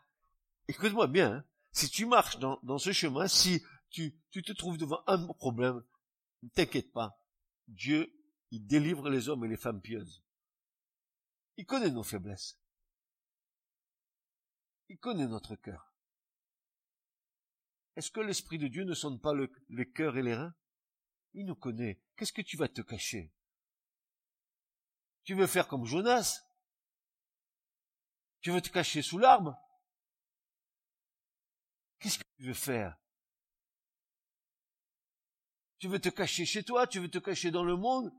écoute-moi 0.68 1.08
bien, 1.08 1.38
hein. 1.38 1.44
Si 1.72 1.90
tu 1.90 2.06
marches 2.06 2.38
dans, 2.38 2.78
ce 2.78 2.92
chemin, 2.92 3.28
si 3.28 3.64
tu, 3.90 4.16
tu 4.30 4.44
te 4.44 4.52
trouves 4.52 4.78
devant 4.78 5.02
un 5.08 5.26
problème, 5.26 5.84
ne 6.44 6.50
t'inquiète 6.50 6.92
pas. 6.92 7.20
Dieu, 7.68 8.14
il 8.52 8.68
délivre 8.68 9.10
les 9.10 9.28
hommes 9.28 9.44
et 9.44 9.48
les 9.48 9.58
femmes 9.58 9.82
pieuses. 9.82 10.22
Il 11.58 11.66
connaît 11.66 11.92
nos 11.92 12.04
faiblesses. 12.04 12.60
Il 14.90 14.98
connaît 14.98 15.28
notre 15.28 15.56
cœur. 15.56 15.94
Est-ce 17.96 18.12
que 18.12 18.20
l'Esprit 18.20 18.58
de 18.58 18.68
Dieu 18.68 18.84
ne 18.84 18.94
sonne 18.94 19.20
pas 19.20 19.34
le, 19.34 19.52
les 19.70 19.90
cœurs 19.90 20.18
et 20.18 20.24
les 20.24 20.36
reins? 20.36 20.54
Il 21.34 21.46
nous 21.46 21.56
connaît. 21.56 22.02
Qu'est-ce 22.16 22.34
que 22.34 22.42
tu 22.42 22.58
vas 22.58 22.68
te 22.68 22.82
cacher? 22.82 23.34
Tu 25.24 25.34
veux 25.34 25.48
faire 25.48 25.68
comme 25.68 25.86
Jonas? 25.86 26.44
Tu 28.42 28.52
veux 28.52 28.62
te 28.62 28.70
cacher 28.70 29.02
sous 29.02 29.18
l'arbre? 29.18 29.58
Qu'est-ce 32.00 32.20
que 32.20 32.24
tu 32.38 32.44
veux 32.44 32.54
faire? 32.54 32.98
Tu 35.80 35.88
veux 35.88 36.00
te 36.00 36.10
cacher 36.10 36.46
chez 36.46 36.64
toi? 36.64 36.86
Tu 36.86 37.00
veux 37.00 37.10
te 37.10 37.18
cacher 37.18 37.50
dans 37.50 37.64
le 37.64 37.76
monde? 37.76 38.14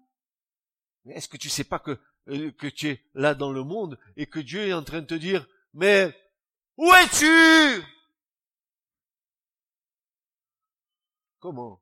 Est-ce 1.04 1.28
que 1.28 1.36
tu 1.36 1.48
sais 1.48 1.64
pas 1.64 1.78
que, 1.78 2.02
que 2.26 2.66
tu 2.68 2.88
es 2.88 3.04
là 3.14 3.34
dans 3.34 3.52
le 3.52 3.62
monde 3.62 3.98
et 4.16 4.26
que 4.26 4.40
Dieu 4.40 4.66
est 4.66 4.72
en 4.72 4.82
train 4.82 5.00
de 5.00 5.06
te 5.06 5.14
dire, 5.14 5.46
mais 5.74 6.14
où 6.76 6.92
es-tu? 6.92 7.82
Comment? 11.38 11.80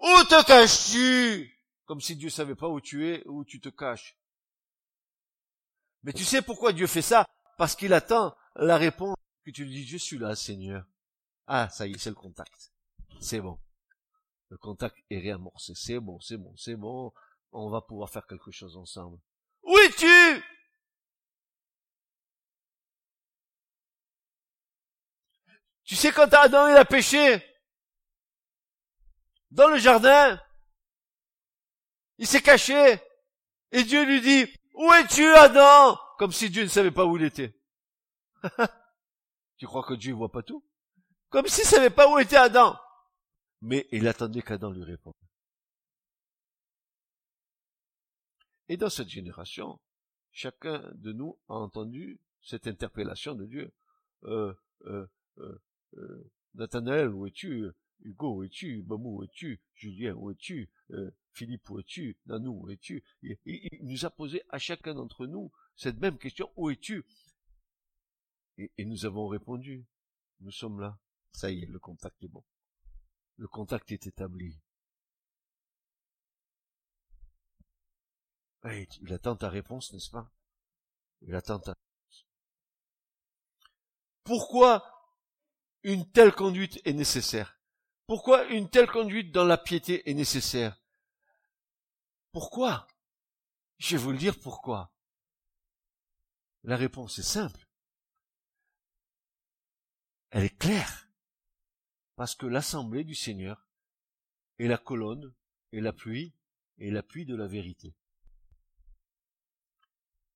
Où 0.00 0.24
te 0.28 0.44
caches-tu? 0.44 1.56
Comme 1.84 2.00
si 2.00 2.16
Dieu 2.16 2.30
savait 2.30 2.54
pas 2.54 2.68
où 2.68 2.80
tu 2.80 3.08
es, 3.08 3.22
où 3.26 3.44
tu 3.44 3.60
te 3.60 3.68
caches. 3.68 4.16
Mais 6.02 6.12
tu 6.12 6.24
sais 6.24 6.42
pourquoi 6.42 6.72
Dieu 6.72 6.86
fait 6.86 7.02
ça? 7.02 7.26
Parce 7.58 7.76
qu'il 7.76 7.92
attend 7.92 8.34
la 8.56 8.76
réponse 8.76 9.16
que 9.44 9.50
tu 9.50 9.64
lui 9.64 9.72
dis, 9.72 9.86
je 9.86 9.98
suis 9.98 10.18
là, 10.18 10.34
Seigneur. 10.34 10.86
Ah, 11.46 11.68
ça 11.68 11.86
y 11.86 11.92
est, 11.92 11.98
c'est 11.98 12.10
le 12.10 12.16
contact. 12.16 12.72
C'est 13.20 13.40
bon. 13.40 13.58
Le 14.48 14.56
contact 14.56 14.96
est 15.10 15.18
réamorcé. 15.18 15.74
C'est 15.76 16.00
bon, 16.00 16.18
c'est 16.20 16.36
bon, 16.36 16.54
c'est 16.56 16.76
bon. 16.76 17.12
On 17.52 17.68
va 17.68 17.80
pouvoir 17.80 18.10
faire 18.10 18.26
quelque 18.26 18.50
chose 18.50 18.76
ensemble. 18.76 19.18
Où 19.62 19.76
es-tu? 19.78 20.42
Tu 25.84 25.96
sais 25.96 26.12
quand 26.12 26.32
Adam 26.32 26.68
il 26.68 26.76
a 26.76 26.84
péché 26.84 27.44
dans 29.50 29.68
le 29.68 29.78
jardin, 29.78 30.40
il 32.18 32.26
s'est 32.26 32.42
caché 32.42 33.00
et 33.72 33.82
Dieu 33.82 34.04
lui 34.04 34.20
dit 34.20 34.46
Où 34.74 34.92
es-tu 34.92 35.26
Adam? 35.34 35.98
Comme 36.18 36.32
si 36.32 36.50
Dieu 36.50 36.62
ne 36.62 36.68
savait 36.68 36.90
pas 36.90 37.04
où 37.04 37.16
il 37.16 37.24
était. 37.24 37.58
tu 39.56 39.66
crois 39.66 39.82
que 39.82 39.94
Dieu 39.94 40.14
voit 40.14 40.30
pas 40.30 40.42
tout? 40.42 40.64
Comme 41.30 41.46
s'il 41.46 41.64
savait 41.64 41.90
pas 41.90 42.08
où 42.08 42.18
était 42.18 42.36
Adam. 42.36 42.78
Mais 43.60 43.88
il 43.90 44.06
attendait 44.06 44.42
qu'Adam 44.42 44.70
lui 44.70 44.84
réponde. 44.84 45.14
Et 48.70 48.76
dans 48.76 48.88
cette 48.88 49.08
génération, 49.08 49.80
chacun 50.30 50.88
de 50.94 51.10
nous 51.10 51.36
a 51.48 51.54
entendu 51.54 52.20
cette 52.40 52.68
interpellation 52.68 53.34
de 53.34 53.44
Dieu. 53.44 53.72
Euh, 54.22 54.54
euh, 54.86 55.08
euh, 55.38 55.58
euh 55.94 56.30
Nathanaël, 56.54 57.08
où 57.08 57.26
es-tu? 57.26 57.66
Hugo, 58.04 58.36
où 58.36 58.44
es-tu? 58.44 58.82
Bamou, 58.82 59.18
où 59.18 59.24
es-tu? 59.24 59.60
Julien, 59.74 60.14
où 60.14 60.30
es-tu? 60.30 60.70
Euh, 60.92 61.10
Philippe, 61.32 61.68
où 61.68 61.80
es-tu? 61.80 62.16
Nanou, 62.26 62.60
où 62.62 62.70
es-tu? 62.70 63.02
Il, 63.22 63.68
nous 63.82 64.04
a 64.04 64.10
posé 64.10 64.44
à 64.50 64.58
chacun 64.60 64.94
d'entre 64.94 65.26
nous 65.26 65.50
cette 65.74 65.98
même 65.98 66.16
question, 66.16 66.48
où 66.54 66.70
es-tu? 66.70 67.04
Et, 68.56 68.70
et 68.78 68.84
nous 68.84 69.04
avons 69.04 69.26
répondu, 69.26 69.84
nous 70.42 70.52
sommes 70.52 70.78
là. 70.78 70.96
Ça 71.32 71.50
y 71.50 71.64
est, 71.64 71.66
le 71.66 71.80
contact 71.80 72.22
est 72.22 72.28
bon. 72.28 72.44
Le 73.36 73.48
contact 73.48 73.90
est 73.90 74.06
établi. 74.06 74.60
Il 78.64 79.12
attend 79.12 79.36
ta 79.36 79.48
réponse, 79.48 79.92
n'est-ce 79.92 80.10
pas? 80.10 80.30
Il 81.22 81.34
attend 81.34 81.58
ta 81.58 81.72
réponse. 81.72 82.26
Pourquoi 84.24 84.84
une 85.82 86.10
telle 86.10 86.34
conduite 86.34 86.80
est 86.84 86.92
nécessaire? 86.92 87.58
Pourquoi 88.06 88.44
une 88.46 88.68
telle 88.68 88.90
conduite 88.90 89.32
dans 89.32 89.44
la 89.44 89.56
piété 89.56 90.08
est 90.10 90.14
nécessaire? 90.14 90.82
Pourquoi? 92.32 92.86
Je 93.78 93.96
vais 93.96 94.02
vous 94.02 94.12
le 94.12 94.18
dire 94.18 94.38
pourquoi. 94.38 94.92
La 96.64 96.76
réponse 96.76 97.18
est 97.18 97.22
simple. 97.22 97.66
Elle 100.30 100.44
est 100.44 100.58
claire. 100.58 101.08
Parce 102.14 102.34
que 102.34 102.46
l'assemblée 102.46 103.04
du 103.04 103.14
Seigneur 103.14 103.66
est 104.58 104.68
la 104.68 104.76
colonne 104.76 105.34
et 105.72 105.80
l'appui 105.80 106.34
et 106.78 106.90
l'appui 106.90 107.24
de 107.24 107.34
la 107.34 107.46
vérité 107.46 107.94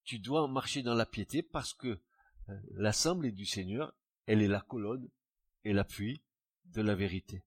tu 0.04 0.18
dois 0.18 0.46
marcher 0.48 0.82
dans 0.82 0.94
la 0.94 1.06
piété 1.06 1.42
parce 1.42 1.72
que 1.72 2.00
euh, 2.48 2.60
l'assemblée 2.72 3.32
du 3.32 3.46
Seigneur, 3.46 3.94
elle 4.26 4.42
est 4.42 4.48
la 4.48 4.60
colonne 4.60 5.08
et 5.64 5.72
l'appui 5.72 6.22
de 6.66 6.82
la 6.82 6.94
vérité. 6.94 7.42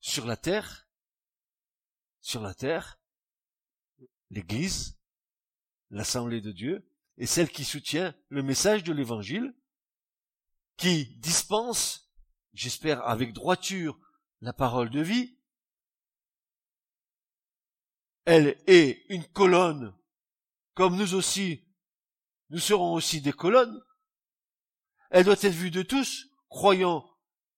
Sur 0.00 0.26
la 0.26 0.36
terre, 0.36 0.88
sur 2.20 2.42
la 2.42 2.54
terre, 2.54 3.00
l'Église, 4.30 4.98
l'assemblée 5.90 6.40
de 6.40 6.52
Dieu, 6.52 6.88
est 7.18 7.26
celle 7.26 7.50
qui 7.50 7.64
soutient 7.64 8.14
le 8.28 8.42
message 8.42 8.82
de 8.82 8.92
l'Évangile, 8.92 9.54
qui 10.76 11.16
dispense, 11.18 12.10
j'espère 12.52 13.06
avec 13.06 13.32
droiture, 13.32 13.98
la 14.40 14.52
parole 14.52 14.90
de 14.90 15.02
vie. 15.02 15.36
Elle 18.24 18.60
est 18.66 19.04
une 19.08 19.24
colonne, 19.24 19.94
comme 20.74 20.96
nous 20.96 21.14
aussi, 21.14 21.64
nous 22.52 22.60
serons 22.60 22.92
aussi 22.92 23.22
des 23.22 23.32
colonnes. 23.32 23.82
Elle 25.10 25.24
doit 25.24 25.34
être 25.34 25.48
vue 25.48 25.70
de 25.70 25.82
tous, 25.82 26.26
croyants 26.50 27.08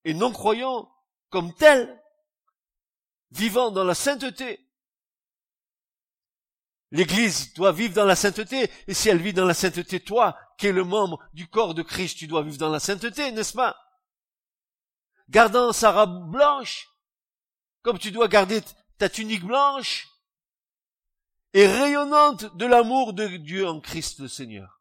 et 0.04 0.14
non 0.14 0.32
croyants, 0.32 0.88
comme 1.30 1.52
telles, 1.52 2.00
vivant 3.32 3.72
dans 3.72 3.82
la 3.82 3.96
sainteté. 3.96 4.60
L'Église 6.92 7.54
doit 7.54 7.72
vivre 7.72 7.94
dans 7.94 8.04
la 8.04 8.14
sainteté, 8.14 8.70
et 8.86 8.94
si 8.94 9.08
elle 9.08 9.20
vit 9.20 9.32
dans 9.32 9.46
la 9.46 9.54
sainteté, 9.54 9.98
toi, 9.98 10.38
qui 10.58 10.68
es 10.68 10.72
le 10.72 10.84
membre 10.84 11.18
du 11.32 11.48
corps 11.48 11.74
de 11.74 11.82
Christ, 11.82 12.18
tu 12.18 12.28
dois 12.28 12.42
vivre 12.42 12.58
dans 12.58 12.70
la 12.70 12.78
sainteté, 12.78 13.32
n'est-ce 13.32 13.54
pas? 13.54 13.76
Gardant 15.28 15.72
sa 15.72 15.90
robe 15.90 16.30
blanche, 16.30 16.88
comme 17.82 17.98
tu 17.98 18.12
dois 18.12 18.28
garder 18.28 18.62
ta 18.98 19.08
tunique 19.08 19.44
blanche, 19.44 20.06
et 21.52 21.66
rayonnante 21.66 22.56
de 22.56 22.66
l'amour 22.66 23.12
de 23.12 23.26
Dieu 23.26 23.66
en 23.66 23.80
Christ 23.80 24.20
le 24.20 24.28
Seigneur. 24.28 24.73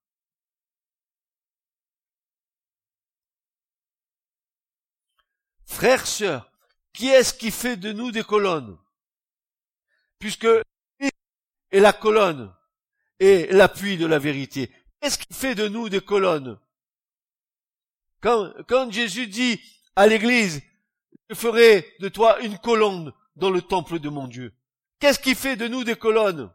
Frères, 5.74 6.06
sœurs, 6.06 6.52
qui 6.94 7.08
est-ce 7.08 7.34
qui 7.34 7.50
fait 7.50 7.78
de 7.78 7.92
nous 7.92 8.12
des 8.12 8.24
colonnes? 8.24 8.78
Puisque 10.20 10.48
est 11.00 11.80
la 11.80 11.92
colonne 11.92 12.54
et 13.20 13.48
l'appui 13.48 13.98
de 13.98 14.06
la 14.06 14.20
vérité. 14.20 14.72
Qu'est-ce 15.02 15.18
qui 15.18 15.34
fait 15.34 15.56
de 15.56 15.68
nous 15.68 15.90
des 15.90 16.00
colonnes? 16.00 16.60
Quand, 18.22 18.54
quand 18.68 18.92
Jésus 18.92 19.26
dit 19.26 19.60
à 19.96 20.06
l'église, 20.06 20.62
je 21.30 21.36
ferai 21.36 21.96
de 22.00 22.08
toi 22.08 22.40
une 22.42 22.60
colonne 22.60 23.12
dans 23.36 23.50
le 23.50 23.64
temple 23.64 23.98
de 23.98 24.10
mon 24.10 24.28
Dieu. 24.28 24.54
Qu'est-ce 25.00 25.20
qui 25.20 25.34
fait 25.34 25.56
de 25.56 25.68
nous 25.68 25.84
des 25.84 25.96
colonnes? 25.96 26.54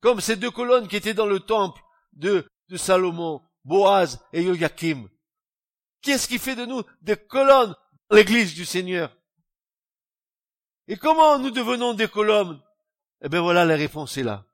Comme 0.00 0.22
ces 0.22 0.36
deux 0.36 0.50
colonnes 0.50 0.88
qui 0.88 0.96
étaient 0.96 1.12
dans 1.12 1.26
le 1.26 1.40
temple 1.40 1.82
de, 2.14 2.48
de 2.70 2.76
Salomon, 2.78 3.42
Boaz 3.62 4.24
et 4.32 4.42
Joachim. 4.42 5.06
Qu'est-ce 6.04 6.28
qui 6.28 6.38
fait 6.38 6.54
de 6.54 6.66
nous 6.66 6.82
des 7.00 7.16
colonnes 7.16 7.74
l'église 8.10 8.54
du 8.54 8.66
Seigneur? 8.66 9.16
Et 10.86 10.98
comment 10.98 11.38
nous 11.38 11.50
devenons 11.50 11.94
des 11.94 12.08
colonnes? 12.08 12.62
Eh 13.22 13.30
bien 13.30 13.40
voilà, 13.40 13.64
la 13.64 13.74
réponse 13.74 14.18
est 14.18 14.22
là. 14.22 14.46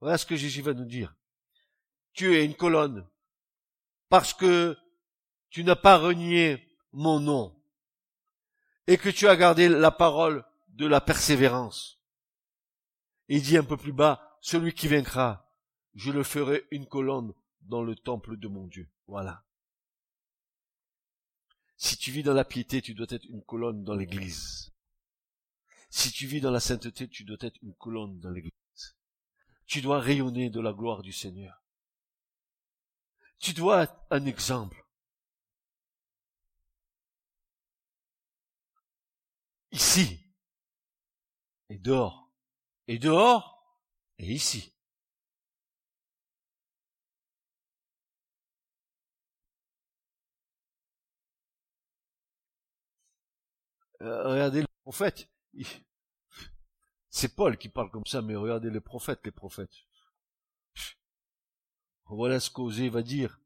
Voilà 0.00 0.16
ce 0.18 0.24
que 0.24 0.36
Jésus 0.36 0.62
va 0.62 0.72
nous 0.72 0.84
dire. 0.84 1.16
Tu 2.12 2.36
es 2.36 2.44
une 2.44 2.54
colonne 2.54 3.08
parce 4.08 4.34
que 4.34 4.78
tu 5.50 5.64
n'as 5.64 5.76
pas 5.76 5.98
renié 5.98 6.64
mon 6.92 7.18
nom 7.18 7.60
et 8.86 8.98
que 8.98 9.08
tu 9.08 9.26
as 9.26 9.36
gardé 9.36 9.68
la 9.68 9.90
parole 9.90 10.44
de 10.68 10.86
la 10.86 11.00
persévérance. 11.00 11.98
Il 13.26 13.42
dit 13.42 13.56
un 13.56 13.64
peu 13.64 13.76
plus 13.76 13.92
bas, 13.92 14.38
celui 14.40 14.74
qui 14.74 14.86
vaincra, 14.86 15.50
je 15.94 16.12
le 16.12 16.22
ferai 16.22 16.66
une 16.70 16.86
colonne 16.86 17.34
dans 17.62 17.82
le 17.82 17.96
temple 17.96 18.36
de 18.36 18.46
mon 18.46 18.66
Dieu. 18.68 18.88
Voilà. 19.08 19.44
Si 21.82 21.96
tu 21.96 22.12
vis 22.12 22.22
dans 22.22 22.32
la 22.32 22.44
piété, 22.44 22.80
tu 22.80 22.94
dois 22.94 23.08
être 23.10 23.24
une 23.24 23.42
colonne 23.42 23.82
dans 23.82 23.96
l'église. 23.96 24.72
Si 25.90 26.12
tu 26.12 26.28
vis 26.28 26.40
dans 26.40 26.52
la 26.52 26.60
sainteté, 26.60 27.08
tu 27.08 27.24
dois 27.24 27.38
être 27.40 27.58
une 27.60 27.74
colonne 27.74 28.20
dans 28.20 28.30
l'église. 28.30 28.52
Tu 29.66 29.80
dois 29.80 29.98
rayonner 29.98 30.48
de 30.48 30.60
la 30.60 30.72
gloire 30.72 31.02
du 31.02 31.12
Seigneur. 31.12 31.60
Tu 33.40 33.52
dois 33.52 33.82
être 33.82 33.96
un 34.10 34.24
exemple. 34.26 34.86
Ici, 39.72 40.20
et 41.68 41.78
dehors, 41.78 42.30
et 42.86 43.00
dehors, 43.00 43.76
et 44.18 44.32
ici. 44.32 44.72
Euh, 54.02 54.28
regardez 54.28 54.60
les 54.62 54.66
prophètes. 54.82 55.28
C'est 57.10 57.34
Paul 57.34 57.56
qui 57.56 57.68
parle 57.68 57.90
comme 57.90 58.06
ça, 58.06 58.22
mais 58.22 58.34
regardez 58.34 58.70
les 58.70 58.80
prophètes, 58.80 59.20
les 59.24 59.30
prophètes. 59.30 59.74
Voilà 62.06 62.40
ce 62.40 62.50
qu'Osée 62.50 62.88
va 62.88 63.02
dire. 63.02 63.38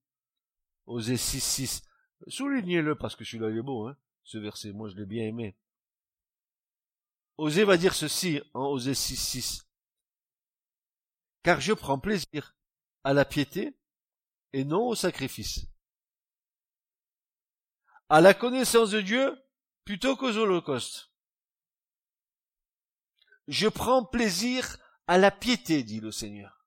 Osée 0.87 1.17
6, 1.17 1.41
6. 1.41 1.83
Soulignez-le 2.29 2.95
parce 2.95 3.17
que 3.17 3.25
celui-là 3.25 3.51
il 3.51 3.59
est 3.59 3.63
beau, 3.63 3.87
hein, 3.87 3.97
ce 4.25 4.39
verset. 4.39 4.73
Moi, 4.73 4.89
je 4.89 4.97
l'ai 4.97 5.07
bien 5.07 5.25
aimé. 5.25 5.57
Osée 7.37 7.65
va 7.65 7.77
dire 7.77 7.95
ceci 7.95 8.41
en 8.55 8.67
Osée 8.67 8.95
6, 8.95 9.17
6. 9.17 9.69
Car 11.43 11.61
je 11.61 11.73
prends 11.73 11.99
plaisir 11.99 12.57
à 13.05 13.13
la 13.13 13.25
piété 13.25 13.77
et 14.53 14.65
non 14.65 14.89
au 14.89 14.95
sacrifice. 14.95 15.67
À 18.09 18.21
la 18.21 18.33
connaissance 18.33 18.91
de 18.91 19.01
Dieu 19.01 19.37
plutôt 19.87 20.17
qu'aux 20.17 20.37
holocaustes. 20.37 21.11
Je 23.49 23.69
prends 23.69 24.05
plaisir 24.05 24.77
à 25.07 25.17
la 25.17 25.31
piété, 25.31 25.85
dit 25.85 26.01
le 26.01 26.11
Seigneur. 26.11 26.67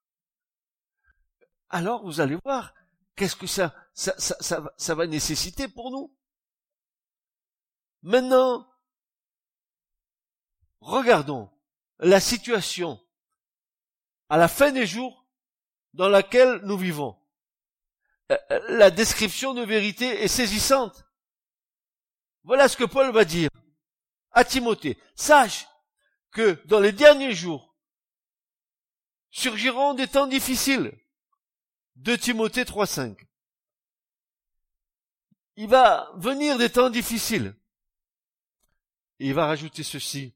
Alors 1.68 2.02
vous 2.02 2.20
allez 2.20 2.38
voir, 2.42 2.74
qu'est-ce 3.14 3.36
que 3.36 3.46
ça, 3.46 3.74
ça, 3.92 4.14
ça, 4.18 4.72
ça, 4.76 4.94
va 4.94 5.06
nécessiter 5.06 5.68
pour 5.68 5.90
nous? 5.90 6.16
Maintenant, 8.02 8.66
regardons 10.80 11.52
la 11.98 12.18
situation 12.18 12.98
à 14.30 14.38
la 14.38 14.48
fin 14.48 14.72
des 14.72 14.86
jours 14.86 15.26
dans 15.92 16.08
laquelle 16.08 16.60
nous 16.64 16.78
vivons. 16.78 17.20
Euh, 18.32 18.38
euh, 18.50 18.78
la 18.78 18.90
description 18.90 19.52
de 19.52 19.62
vérité 19.62 20.06
est 20.22 20.28
saisissante. 20.28 21.04
Voilà 22.44 22.68
ce 22.68 22.76
que 22.76 22.84
Paul 22.84 23.12
va 23.12 23.24
dire 23.24 23.50
à 24.32 24.44
Timothée. 24.44 24.98
Sache 25.14 25.66
que 26.30 26.60
dans 26.66 26.80
les 26.80 26.92
derniers 26.92 27.34
jours 27.34 27.76
surgiront 29.30 29.94
des 29.94 30.08
temps 30.08 30.26
difficiles. 30.26 30.96
De 31.96 32.16
Timothée 32.16 32.64
3.5. 32.64 33.26
Il 35.56 35.68
va 35.68 36.10
venir 36.16 36.56
des 36.56 36.70
temps 36.70 36.88
difficiles. 36.88 37.54
Et 39.18 39.28
il 39.28 39.34
va 39.34 39.46
rajouter 39.46 39.82
ceci. 39.82 40.34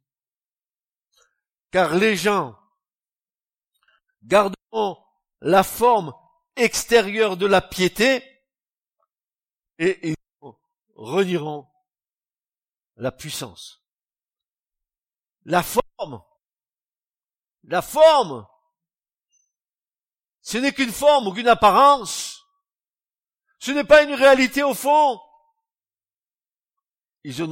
Car 1.71 1.95
les 1.95 2.17
gens 2.17 2.59
garderont 4.23 5.03
la 5.41 5.63
forme 5.63 6.13
extérieure 6.57 7.37
de 7.39 7.47
la 7.47 7.63
piété 7.63 8.23
et 9.79 10.11
ils 10.11 10.17
renieront 10.95 11.67
la 12.97 13.13
puissance. 13.13 13.83
La 15.45 15.63
forme. 15.63 16.23
La 17.65 17.83
forme. 17.83 18.47
Ce 20.41 20.59
n'est 20.59 20.73
qu'une 20.73 20.93
forme 20.93 21.29
ou 21.29 21.33
qu'une 21.33 21.49
apparence. 21.49 22.43
Ce 23.59 23.71
n'est 23.71 23.85
pas 23.85 24.03
une 24.03 24.15
réalité 24.15 24.63
au 24.63 24.75
fond. 24.75 25.21
Ils 27.25 27.43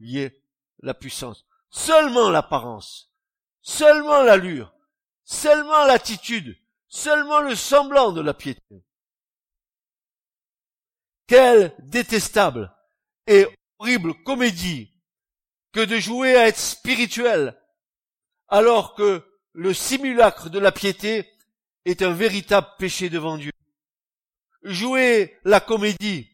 lié 0.00 0.42
la 0.78 0.94
puissance. 0.94 1.44
Seulement 1.68 2.30
l'apparence. 2.30 3.12
Seulement 3.60 4.22
l'allure. 4.22 4.74
Seulement 5.24 5.84
l'attitude. 5.84 6.58
Seulement 6.88 7.40
le 7.40 7.54
semblant 7.54 8.12
de 8.12 8.20
la 8.20 8.34
piété. 8.34 8.84
Quelle 11.26 11.74
détestable 11.78 12.74
et 13.26 13.46
horrible 13.82 14.14
comédie 14.22 14.92
que 15.72 15.80
de 15.80 15.98
jouer 15.98 16.36
à 16.36 16.46
être 16.46 16.58
spirituel 16.58 17.58
alors 18.48 18.94
que 18.94 19.24
le 19.54 19.74
simulacre 19.74 20.50
de 20.50 20.60
la 20.60 20.70
piété 20.70 21.28
est 21.84 22.02
un 22.02 22.12
véritable 22.12 22.68
péché 22.78 23.10
devant 23.10 23.36
Dieu. 23.36 23.50
Jouer 24.62 25.36
la 25.44 25.58
comédie, 25.58 26.28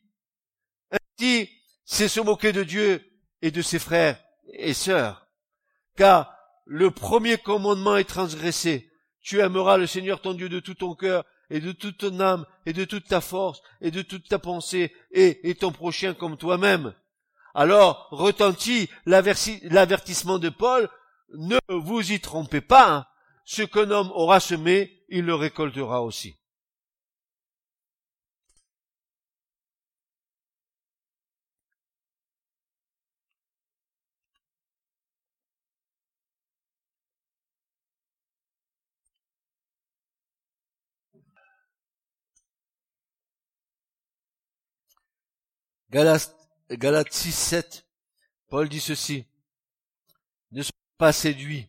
ainsi, 0.90 1.49
c'est 1.86 2.09
se 2.09 2.20
moquer 2.20 2.53
de 2.53 2.64
Dieu 2.64 3.03
et 3.40 3.51
de 3.51 3.62
ses 3.62 3.78
frères 3.78 4.22
et 4.53 4.74
sœurs. 4.74 5.26
Car 5.96 6.36
le 6.66 6.90
premier 6.90 7.38
commandement 7.38 7.96
est 7.96 8.05
transgressé. 8.05 8.90
Tu 9.22 9.40
aimeras 9.40 9.78
le 9.78 9.86
Seigneur 9.86 10.20
ton 10.20 10.34
Dieu 10.34 10.51
de 10.51 10.61
tout 10.61 10.74
ton 10.74 10.94
cœur 10.94 11.24
et 11.49 11.61
de 11.61 11.72
toute 11.72 11.96
ton 11.96 12.20
âme 12.20 12.44
et 12.66 12.74
de 12.74 12.84
toute 12.84 13.07
ta 13.07 13.22
force 13.22 13.62
et 13.80 13.90
de 13.90 14.03
toute 14.03 14.28
ta 14.28 14.38
pensée 14.38 14.92
et, 15.12 15.49
et 15.49 15.55
ton 15.55 15.72
prochain 15.72 16.12
comme 16.12 16.36
toi-même. 16.36 16.94
Alors 17.59 18.06
retentit 18.12 18.88
l'avertissement 19.04 20.38
de 20.38 20.48
Paul, 20.48 20.88
ne 21.34 21.59
vous 21.68 22.12
y 22.12 22.20
trompez 22.20 22.61
pas, 22.61 22.88
hein. 22.88 23.06
ce 23.44 23.62
qu'un 23.62 23.90
homme 23.90 24.12
aura 24.12 24.38
semé, 24.38 25.02
il 25.09 25.24
le 25.24 25.34
récoltera 25.34 26.02
aussi. 26.04 26.38
Galates 46.70 47.14
6, 47.14 47.32
7, 47.32 47.88
Paul 48.48 48.68
dit 48.68 48.80
ceci. 48.80 49.26
Ne 50.50 50.62
soyez 50.62 50.72
pas 50.98 51.12
séduits. 51.12 51.66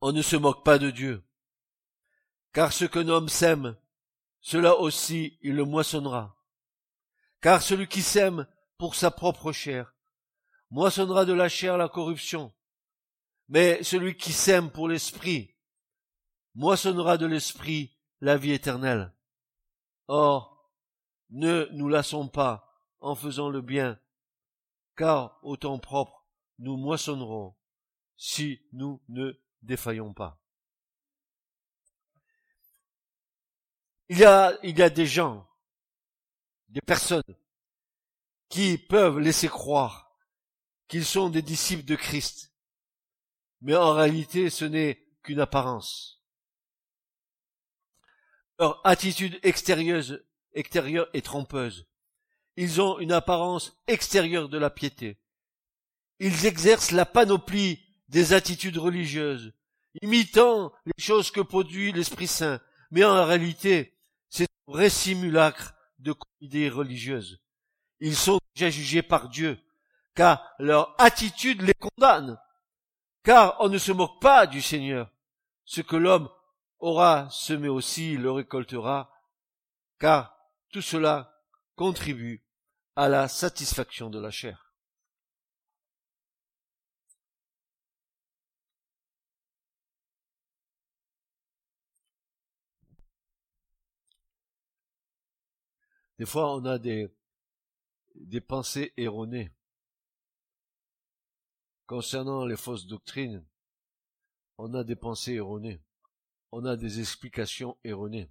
On 0.00 0.12
ne 0.12 0.22
se 0.22 0.36
moque 0.36 0.64
pas 0.64 0.78
de 0.78 0.90
Dieu. 0.90 1.22
Car 2.54 2.72
ce 2.72 2.86
qu'un 2.86 3.08
homme 3.08 3.28
sème, 3.28 3.76
cela 4.40 4.76
aussi 4.76 5.38
il 5.42 5.54
le 5.54 5.64
moissonnera. 5.64 6.36
Car 7.42 7.62
celui 7.62 7.86
qui 7.86 8.02
sème 8.02 8.46
pour 8.78 8.94
sa 8.94 9.10
propre 9.10 9.52
chair, 9.52 9.94
moissonnera 10.70 11.26
de 11.26 11.34
la 11.34 11.50
chair 11.50 11.76
la 11.76 11.88
corruption. 11.88 12.52
Mais 13.48 13.82
celui 13.82 14.16
qui 14.16 14.32
sème 14.32 14.70
pour 14.70 14.88
l'esprit, 14.88 15.54
moissonnera 16.54 17.18
de 17.18 17.26
l'esprit 17.26 17.94
la 18.22 18.38
vie 18.38 18.52
éternelle. 18.52 19.12
Or, 20.08 20.72
ne 21.28 21.68
nous 21.72 21.88
lassons 21.88 22.28
pas 22.28 22.71
en 23.02 23.14
faisant 23.16 23.50
le 23.50 23.60
bien, 23.60 24.00
car 24.96 25.38
au 25.42 25.56
temps 25.56 25.78
propre, 25.78 26.24
nous 26.58 26.76
moissonnerons 26.76 27.54
si 28.16 28.62
nous 28.72 29.02
ne 29.08 29.32
défaillons 29.62 30.14
pas. 30.14 30.40
Il 34.08 34.18
y 34.18 34.24
a, 34.24 34.56
il 34.62 34.78
y 34.78 34.82
a 34.82 34.90
des 34.90 35.06
gens, 35.06 35.48
des 36.68 36.80
personnes 36.80 37.22
qui 38.48 38.78
peuvent 38.78 39.18
laisser 39.18 39.48
croire 39.48 40.16
qu'ils 40.86 41.04
sont 41.04 41.28
des 41.28 41.42
disciples 41.42 41.84
de 41.84 41.96
Christ, 41.96 42.52
mais 43.62 43.74
en 43.74 43.94
réalité 43.94 44.48
ce 44.50 44.64
n'est 44.64 45.02
qu'une 45.22 45.40
apparence. 45.40 46.22
Leur 48.58 48.86
attitude 48.86 49.40
extérieure, 49.42 50.04
extérieure 50.52 51.08
est 51.14 51.24
trompeuse. 51.24 51.88
Ils 52.56 52.80
ont 52.80 52.98
une 52.98 53.12
apparence 53.12 53.76
extérieure 53.86 54.48
de 54.48 54.58
la 54.58 54.70
piété. 54.70 55.18
Ils 56.18 56.46
exercent 56.46 56.92
la 56.92 57.06
panoplie 57.06 57.80
des 58.08 58.32
attitudes 58.34 58.76
religieuses, 58.76 59.52
imitant 60.02 60.72
les 60.84 61.02
choses 61.02 61.30
que 61.30 61.40
produit 61.40 61.92
l'Esprit 61.92 62.26
Saint, 62.26 62.60
mais 62.90 63.04
en 63.04 63.24
réalité, 63.24 63.98
c'est 64.28 64.44
un 64.68 64.72
vrai 64.72 64.90
simulacre 64.90 65.74
de 65.98 66.14
idées 66.40 66.68
religieuses. 66.68 67.40
Ils 68.00 68.16
sont 68.16 68.38
déjà 68.54 68.68
jugés 68.68 69.02
par 69.02 69.28
Dieu, 69.28 69.58
car 70.14 70.44
leur 70.58 70.94
attitude 70.98 71.62
les 71.62 71.74
condamne, 71.74 72.38
car 73.24 73.56
on 73.60 73.68
ne 73.68 73.78
se 73.78 73.92
moque 73.92 74.20
pas 74.20 74.46
du 74.46 74.60
Seigneur. 74.60 75.10
Ce 75.64 75.80
que 75.80 75.96
l'homme 75.96 76.28
aura 76.80 77.28
semé 77.30 77.68
aussi, 77.68 78.16
le 78.16 78.30
récoltera, 78.30 79.10
car 79.98 80.36
tout 80.70 80.82
cela 80.82 81.31
contribue 81.82 82.44
à 82.94 83.08
la 83.08 83.26
satisfaction 83.26 84.08
de 84.08 84.20
la 84.20 84.30
chair. 84.30 84.72
Des 96.20 96.24
fois, 96.24 96.54
on 96.54 96.64
a 96.66 96.78
des, 96.78 97.12
des 98.14 98.40
pensées 98.40 98.92
erronées. 98.96 99.50
concernant 101.86 102.46
les 102.46 102.56
fausses 102.56 102.86
doctrines, 102.86 103.44
on 104.56 104.72
a 104.72 104.84
des 104.84 104.94
pensées 104.94 105.34
erronées, 105.34 105.82
on 106.52 106.64
a 106.64 106.76
des 106.76 107.00
explications 107.00 107.76
erronées. 107.82 108.30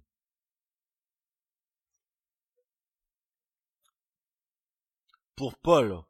Pour 5.34 5.56
Paul, 5.56 6.02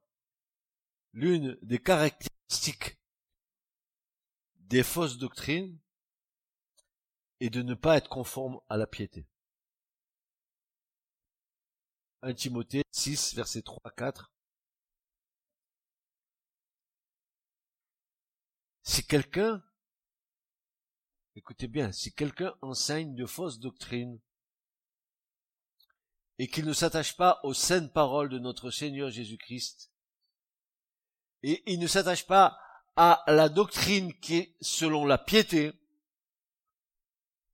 l'une 1.13 1.57
des 1.63 1.79
caractéristiques 1.79 2.99
des 4.57 4.83
fausses 4.83 5.19
doctrines 5.19 5.79
est 7.41 7.51
de 7.51 7.63
ne 7.63 7.75
pas 7.75 7.97
être 7.97 8.09
conforme 8.09 8.61
à 8.69 8.77
la 8.77 8.87
piété. 8.87 9.27
1 12.23 12.35
Timothée 12.35 12.83
6, 12.91 13.35
verset 13.35 13.63
3 13.63 13.81
à 13.85 13.91
4. 13.91 14.33
Si 18.85 19.07
quelqu'un, 19.07 19.63
écoutez 21.37 21.69
bien, 21.69 21.93
si 21.93 22.13
quelqu'un 22.13 22.55
enseigne 22.63 23.15
de 23.15 23.27
fausses 23.27 23.59
doctrines 23.59 24.21
et 26.39 26.49
qu'il 26.49 26.65
ne 26.65 26.73
s'attache 26.73 27.17
pas 27.17 27.41
aux 27.43 27.55
saines 27.55 27.91
paroles 27.91 28.29
de 28.29 28.39
notre 28.39 28.71
Seigneur 28.71 29.11
Jésus-Christ, 29.11 29.93
et 31.43 31.63
il 31.67 31.79
ne 31.79 31.87
s'attache 31.87 32.27
pas 32.27 32.59
à 32.97 33.25
la 33.27 33.49
doctrine 33.49 34.13
qui 34.21 34.37
est 34.37 34.57
selon 34.61 35.07
la 35.07 35.19
piété, 35.19 35.73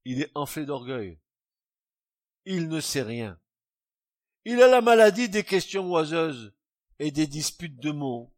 il 0.05 0.23
est 0.23 0.31
enflé 0.35 0.67
d'orgueil. 0.67 1.21
Il 2.45 2.69
ne 2.69 2.81
sait 2.81 3.03
rien. 3.03 3.39
Il 4.45 4.63
a 4.63 4.69
la 4.69 4.81
maladie 4.81 5.29
des 5.29 5.45
questions 5.45 5.91
oiseuses 5.91 6.55
et 6.99 7.11
des 7.11 7.27
disputes 7.27 7.79
de 7.79 7.91
mots, 7.91 8.35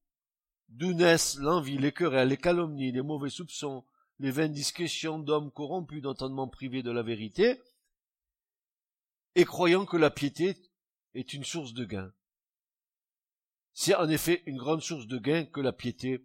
d'où 0.68 0.93
naissent 0.93 1.36
l'envie, 1.38 1.78
les 1.78 1.93
querelles, 1.93 2.28
les 2.28 2.36
calomnies, 2.36 2.93
les 2.93 3.03
mauvais 3.03 3.30
soupçons, 3.30 3.84
les 4.18 4.30
vaines 4.30 4.53
discussions 4.53 5.18
d'hommes 5.18 5.51
corrompus 5.51 6.03
d'entendement 6.03 6.49
privé 6.49 6.82
de 6.82 6.91
la 6.91 7.03
vérité, 7.03 7.61
et 9.35 9.45
croyant 9.45 9.87
que 9.87 9.97
la 9.97 10.11
piété 10.11 10.57
est 11.14 11.33
une 11.33 11.45
source 11.45 11.72
de 11.72 11.85
gain. 11.85 12.12
C'est 13.72 13.95
en 13.95 14.09
effet 14.09 14.43
une 14.47 14.59
grande 14.59 14.83
source 14.83 15.07
de 15.07 15.18
gain 15.18 15.45
que 15.47 15.61
la 15.61 15.72
piété 15.72 16.24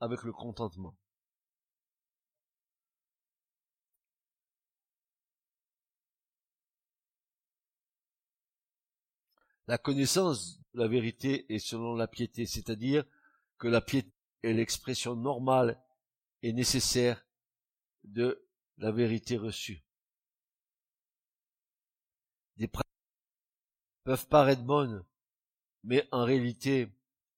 avec 0.00 0.22
le 0.22 0.32
contentement. 0.32 0.96
La 9.68 9.78
connaissance 9.78 10.60
de 10.74 10.80
la 10.80 10.86
vérité 10.86 11.52
est 11.52 11.58
selon 11.58 11.94
la 11.96 12.06
piété, 12.06 12.46
c'est-à-dire 12.46 13.04
que 13.58 13.66
la 13.66 13.80
piété 13.80 14.12
est 14.42 14.52
l'expression 14.52 15.16
normale 15.16 15.82
et 16.42 16.52
nécessaire 16.52 17.26
de 18.04 18.46
la 18.78 18.92
vérité 18.92 19.36
reçue. 19.36 19.82
Des 22.56 22.68
pratiques 22.68 22.86
peuvent 24.06 24.28
paraître 24.28 24.62
bonnes, 24.62 25.04
mais 25.82 26.06
en 26.12 26.22
réalité, 26.22 26.88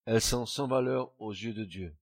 elles 0.05 0.21
sont 0.21 0.45
sans 0.45 0.69
valeur 0.69 1.11
aux 1.19 1.33
yeux 1.33 1.55
de 1.55 1.65
Dieu. 1.65 1.97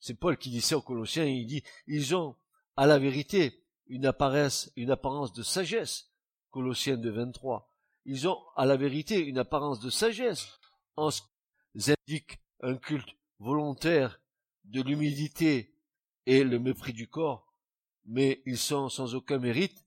C'est 0.00 0.18
Paul 0.18 0.38
qui 0.38 0.48
dit 0.48 0.62
ça 0.62 0.78
aux 0.78 0.82
Colossiens, 0.82 1.26
il 1.26 1.46
dit, 1.46 1.62
ils 1.86 2.16
ont, 2.16 2.34
à 2.78 2.86
la 2.86 2.98
vérité, 2.98 3.62
une 3.88 4.06
apparence, 4.06 4.72
une 4.74 4.90
apparence 4.90 5.34
de 5.34 5.42
sagesse. 5.42 6.10
Colossiens 6.50 6.96
de 6.96 7.10
23. 7.10 7.70
Ils 8.06 8.26
ont, 8.26 8.38
à 8.56 8.64
la 8.64 8.78
vérité, 8.78 9.18
une 9.18 9.36
apparence 9.36 9.80
de 9.80 9.90
sagesse 9.90 10.58
en 10.96 11.10
ce 11.10 11.20
qu'ils 11.72 11.92
indiquent 11.92 12.38
un 12.62 12.76
culte 12.76 13.18
volontaire 13.38 14.18
de 14.64 14.80
l'humilité 14.80 15.74
et 16.24 16.42
le 16.42 16.58
mépris 16.58 16.94
du 16.94 17.06
corps, 17.06 17.52
mais 18.06 18.40
ils 18.46 18.56
sont 18.56 18.88
sans 18.88 19.14
aucun 19.14 19.38
mérite 19.38 19.84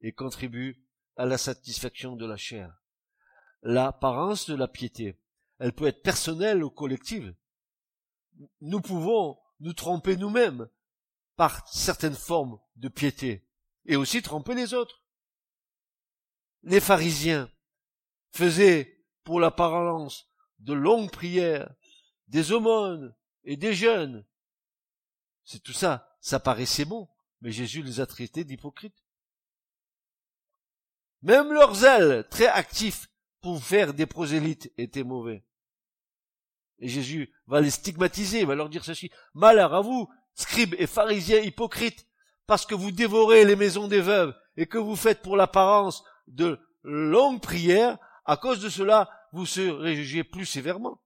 et 0.00 0.12
contribuent 0.12 0.87
à 1.18 1.26
la 1.26 1.36
satisfaction 1.36 2.16
de 2.16 2.24
la 2.24 2.36
chair. 2.36 2.80
L'apparence 3.62 4.48
de 4.48 4.54
la 4.54 4.68
piété, 4.68 5.20
elle 5.58 5.72
peut 5.72 5.88
être 5.88 6.02
personnelle 6.02 6.62
ou 6.62 6.70
collective. 6.70 7.34
Nous 8.60 8.80
pouvons 8.80 9.36
nous 9.58 9.72
tromper 9.72 10.16
nous-mêmes 10.16 10.68
par 11.36 11.66
certaines 11.68 12.14
formes 12.14 12.60
de 12.76 12.88
piété 12.88 13.48
et 13.84 13.96
aussi 13.96 14.22
tromper 14.22 14.54
les 14.54 14.74
autres. 14.74 15.02
Les 16.62 16.80
pharisiens 16.80 17.50
faisaient 18.30 19.04
pour 19.24 19.40
l'apparence 19.40 20.30
de 20.60 20.72
longues 20.72 21.10
prières, 21.10 21.74
des 22.28 22.52
aumônes 22.52 23.12
et 23.42 23.56
des 23.56 23.74
jeûnes. 23.74 24.24
C'est 25.42 25.62
tout 25.62 25.72
ça, 25.72 26.16
ça 26.20 26.38
paraissait 26.38 26.84
bon, 26.84 27.08
mais 27.40 27.50
Jésus 27.50 27.82
les 27.82 27.98
a 27.98 28.06
traités 28.06 28.44
d'hypocrites. 28.44 29.02
Même 31.22 31.52
leur 31.52 31.74
zèle, 31.74 32.26
très 32.30 32.46
actif 32.46 33.08
pour 33.40 33.62
faire 33.62 33.94
des 33.94 34.06
prosélytes, 34.06 34.72
était 34.76 35.04
mauvais. 35.04 35.44
Et 36.78 36.88
Jésus 36.88 37.32
va 37.46 37.60
les 37.60 37.70
stigmatiser, 37.70 38.44
va 38.44 38.54
leur 38.54 38.68
dire 38.68 38.84
ceci. 38.84 39.10
Malheur 39.34 39.74
à 39.74 39.80
vous, 39.80 40.08
scribes 40.34 40.74
et 40.78 40.86
pharisiens 40.86 41.40
hypocrites, 41.40 42.06
parce 42.46 42.64
que 42.66 42.74
vous 42.74 42.92
dévorez 42.92 43.44
les 43.44 43.56
maisons 43.56 43.88
des 43.88 44.00
veuves 44.00 44.34
et 44.56 44.66
que 44.66 44.78
vous 44.78 44.96
faites 44.96 45.22
pour 45.22 45.36
l'apparence 45.36 46.04
de 46.28 46.58
longues 46.82 47.40
prières, 47.40 47.98
à 48.24 48.36
cause 48.36 48.60
de 48.60 48.68
cela, 48.68 49.10
vous 49.32 49.46
serez 49.46 49.96
jugés 49.96 50.24
plus 50.24 50.46
sévèrement. 50.46 51.02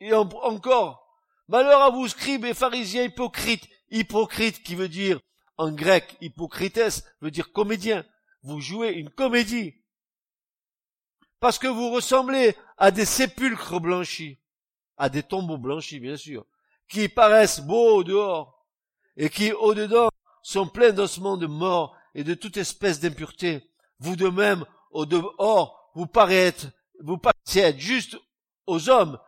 Et 0.00 0.12
encore, 0.12 1.18
malheur 1.48 1.80
à 1.80 1.90
vous, 1.90 2.08
scribes 2.08 2.44
et 2.44 2.54
pharisiens 2.54 3.04
hypocrites, 3.04 3.68
hypocrite 3.90 4.62
qui 4.62 4.74
veut 4.74 4.88
dire, 4.88 5.18
en 5.56 5.72
grec, 5.72 6.16
hypocrites 6.20 7.04
veut 7.20 7.30
dire 7.30 7.52
comédien. 7.52 8.04
Vous 8.44 8.60
jouez 8.60 8.90
une 8.92 9.10
comédie. 9.10 9.74
Parce 11.40 11.58
que 11.58 11.66
vous 11.66 11.90
ressemblez 11.90 12.54
à 12.76 12.90
des 12.90 13.04
sépulcres 13.04 13.80
blanchis, 13.80 14.38
à 14.96 15.08
des 15.08 15.22
tombeaux 15.22 15.58
blanchis, 15.58 15.98
bien 15.98 16.16
sûr, 16.16 16.46
qui 16.88 17.08
paraissent 17.08 17.60
beaux 17.60 17.96
au 17.96 18.04
dehors, 18.04 18.66
et 19.16 19.30
qui, 19.30 19.52
au-dedans, 19.52 20.08
sont 20.42 20.68
pleins 20.68 20.92
d'ossements 20.92 21.36
de 21.36 21.46
mort 21.46 21.96
et 22.14 22.22
de 22.22 22.34
toute 22.34 22.56
espèce 22.56 23.00
d'impureté. 23.00 23.70
Vous 23.98 24.16
de 24.16 24.28
même, 24.28 24.64
au 24.90 25.06
dehors, 25.06 25.90
vous 25.94 26.06
paraissez 26.06 26.68
vous 27.00 27.18
paraissez 27.18 27.60
être 27.60 27.78
juste 27.78 28.16
aux 28.66 28.88
hommes, 28.88 29.18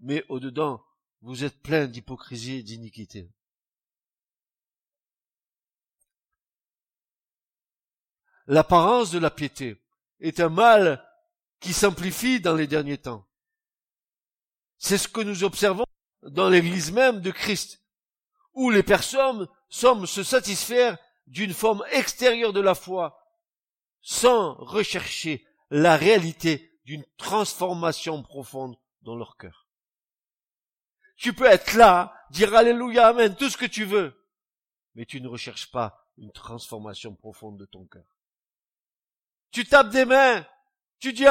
mais 0.00 0.24
au-dedans, 0.28 0.82
vous 1.22 1.44
êtes 1.44 1.60
plein 1.62 1.86
d'hypocrisie 1.86 2.56
et 2.56 2.62
d'iniquité. 2.62 3.30
L'apparence 8.46 9.10
de 9.10 9.18
la 9.18 9.30
piété 9.30 9.82
est 10.20 10.40
un 10.40 10.48
mal 10.48 11.04
qui 11.60 11.72
s'amplifie 11.72 12.40
dans 12.40 12.54
les 12.54 12.66
derniers 12.66 12.98
temps. 12.98 13.26
C'est 14.78 14.98
ce 14.98 15.08
que 15.08 15.20
nous 15.20 15.42
observons 15.42 15.86
dans 16.22 16.48
l'église 16.48 16.92
même 16.92 17.20
de 17.20 17.30
Christ, 17.30 17.82
où 18.52 18.70
les 18.70 18.82
personnes 18.82 19.48
semblent 19.68 20.06
se 20.06 20.22
satisfaire 20.22 20.96
d'une 21.26 21.54
forme 21.54 21.84
extérieure 21.90 22.52
de 22.52 22.60
la 22.60 22.74
foi, 22.74 23.20
sans 24.00 24.54
rechercher 24.54 25.44
la 25.70 25.96
réalité 25.96 26.78
d'une 26.84 27.04
transformation 27.16 28.22
profonde 28.22 28.76
dans 29.02 29.16
leur 29.16 29.36
cœur. 29.36 29.66
Tu 31.16 31.32
peux 31.32 31.46
être 31.46 31.74
là, 31.74 32.14
dire 32.30 32.54
Alléluia, 32.54 33.08
Amen, 33.08 33.34
tout 33.34 33.50
ce 33.50 33.56
que 33.56 33.66
tu 33.66 33.84
veux, 33.84 34.14
mais 34.94 35.06
tu 35.06 35.20
ne 35.20 35.28
recherches 35.28 35.70
pas 35.70 36.06
une 36.16 36.30
transformation 36.30 37.14
profonde 37.14 37.58
de 37.58 37.66
ton 37.66 37.86
cœur. 37.86 38.15
Tu 39.50 39.64
tapes 39.64 39.90
des 39.90 40.04
mains, 40.04 40.46
tu 40.98 41.12
dis 41.12 41.26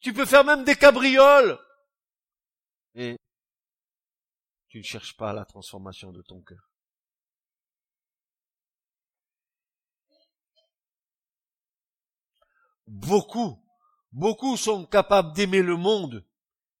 tu 0.00 0.12
peux 0.12 0.26
faire 0.26 0.44
même 0.44 0.64
des 0.64 0.76
cabrioles. 0.76 1.58
Et 2.94 3.16
tu 4.68 4.78
ne 4.78 4.82
cherches 4.82 5.16
pas 5.16 5.32
la 5.32 5.44
transformation 5.44 6.12
de 6.12 6.22
ton 6.22 6.40
cœur. 6.42 6.70
Beaucoup, 12.86 13.60
beaucoup 14.12 14.56
sont 14.56 14.86
capables 14.86 15.32
d'aimer 15.32 15.62
le 15.62 15.76
monde 15.76 16.24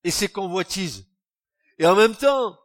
et 0.04 0.10
ses 0.10 0.28
convoitises. 0.28 1.08
Et 1.78 1.86
en 1.86 1.96
même 1.96 2.14
temps, 2.14 2.58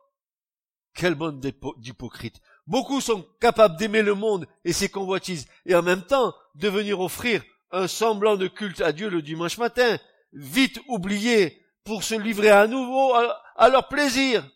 quelle 0.93 1.15
bonne 1.15 1.39
d'hypocrite. 1.39 2.39
Beaucoup 2.67 3.01
sont 3.01 3.23
capables 3.39 3.77
d'aimer 3.77 4.01
le 4.01 4.13
monde 4.13 4.47
et 4.63 4.73
ses 4.73 4.89
convoitises 4.89 5.47
et 5.65 5.75
en 5.75 5.81
même 5.81 6.03
temps 6.03 6.33
de 6.55 6.69
venir 6.69 6.99
offrir 6.99 7.43
un 7.71 7.87
semblant 7.87 8.37
de 8.37 8.47
culte 8.47 8.81
à 8.81 8.91
Dieu 8.91 9.09
le 9.09 9.21
dimanche 9.21 9.57
matin, 9.57 9.97
vite 10.33 10.79
oublié 10.87 11.65
pour 11.83 12.03
se 12.03 12.15
livrer 12.15 12.49
à 12.49 12.67
nouveau 12.67 13.13
à, 13.13 13.69
leur 13.69 13.87
plaisir. 13.87 14.49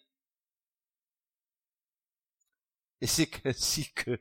Et 3.02 3.08
c'est 3.08 3.30
ainsi 3.46 3.92
que 3.94 4.20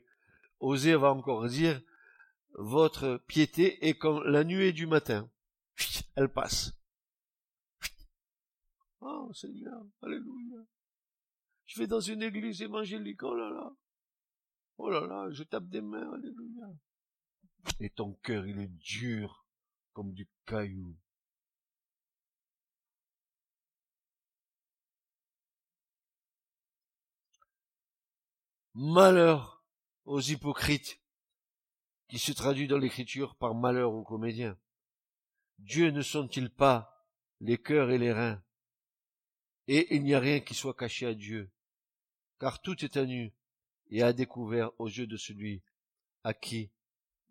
Osée 0.59 0.95
va 0.95 1.11
encore 1.11 1.47
dire, 1.47 1.81
votre 2.53 3.17
piété 3.27 3.87
est 3.87 3.97
comme 3.97 4.23
la 4.23 4.43
nuée 4.43 4.71
du 4.71 4.87
matin. 4.87 5.29
Elle 6.15 6.29
passe. 6.29 6.71
Oh 9.01 9.31
Seigneur, 9.33 9.83
Alléluia. 10.01 10.65
Je 11.65 11.79
vais 11.79 11.87
dans 11.87 11.99
une 11.99 12.23
église 12.23 12.61
évangélique, 12.61 13.23
oh 13.23 13.35
là 13.35 13.49
là. 13.49 13.75
Oh 14.77 14.89
là 14.89 15.05
là, 15.07 15.29
je 15.31 15.43
tape 15.43 15.67
des 15.67 15.81
mains, 15.81 16.13
Alléluia. 16.13 16.67
Et 17.79 17.89
ton 17.89 18.13
cœur, 18.13 18.45
il 18.45 18.59
est 18.59 18.67
dur 18.67 19.45
comme 19.93 20.13
du 20.13 20.27
caillou. 20.45 20.95
Malheur 28.73 29.63
aux 30.03 30.19
hypocrites, 30.19 30.99
qui 32.09 32.19
se 32.19 32.33
traduit 32.33 32.67
dans 32.67 32.77
l'écriture 32.77 33.35
par 33.35 33.55
malheur 33.55 33.93
aux 33.93 34.03
comédiens. 34.03 34.57
Dieu 35.59 35.89
ne 35.91 36.01
sont-ils 36.01 36.49
pas 36.49 37.07
les 37.39 37.57
cœurs 37.57 37.89
et 37.89 37.97
les 37.97 38.11
reins? 38.11 38.43
Et 39.67 39.95
il 39.95 40.03
n'y 40.03 40.13
a 40.13 40.19
rien 40.19 40.41
qui 40.41 40.53
soit 40.53 40.75
caché 40.75 41.07
à 41.07 41.13
Dieu, 41.13 41.51
car 42.39 42.61
tout 42.61 42.83
est 42.83 42.97
à 42.97 43.05
nu 43.05 43.33
et 43.89 44.03
à 44.03 44.13
découvert 44.13 44.71
aux 44.79 44.87
yeux 44.87 45.07
de 45.07 45.17
celui 45.17 45.63
à 46.23 46.33
qui 46.33 46.71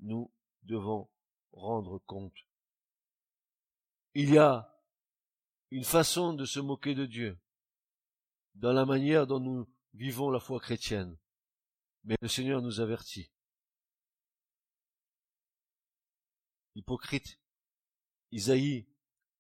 nous 0.01 0.33
devons 0.63 1.09
rendre 1.53 1.99
compte. 1.99 2.37
Il 4.15 4.33
y 4.33 4.39
a 4.39 4.81
une 5.71 5.85
façon 5.85 6.35
de 6.35 6.45
se 6.45 6.61
moquer 6.61 6.95
de 6.95 7.07
Dieu 7.07 7.39
dans 8.55 8.73
la 8.73 8.87
manière 8.87 9.27
dont 9.27 9.41
nous 9.41 9.69
vivons 9.95 10.31
la 10.31 10.41
foi 10.41 10.61
chrétienne. 10.61 11.19
Mais 12.05 12.17
le 12.21 12.29
Seigneur 12.29 12.63
nous 12.63 12.81
avertit. 12.81 13.31
Hypocrite, 16.77 17.41
Isaïe 18.31 18.87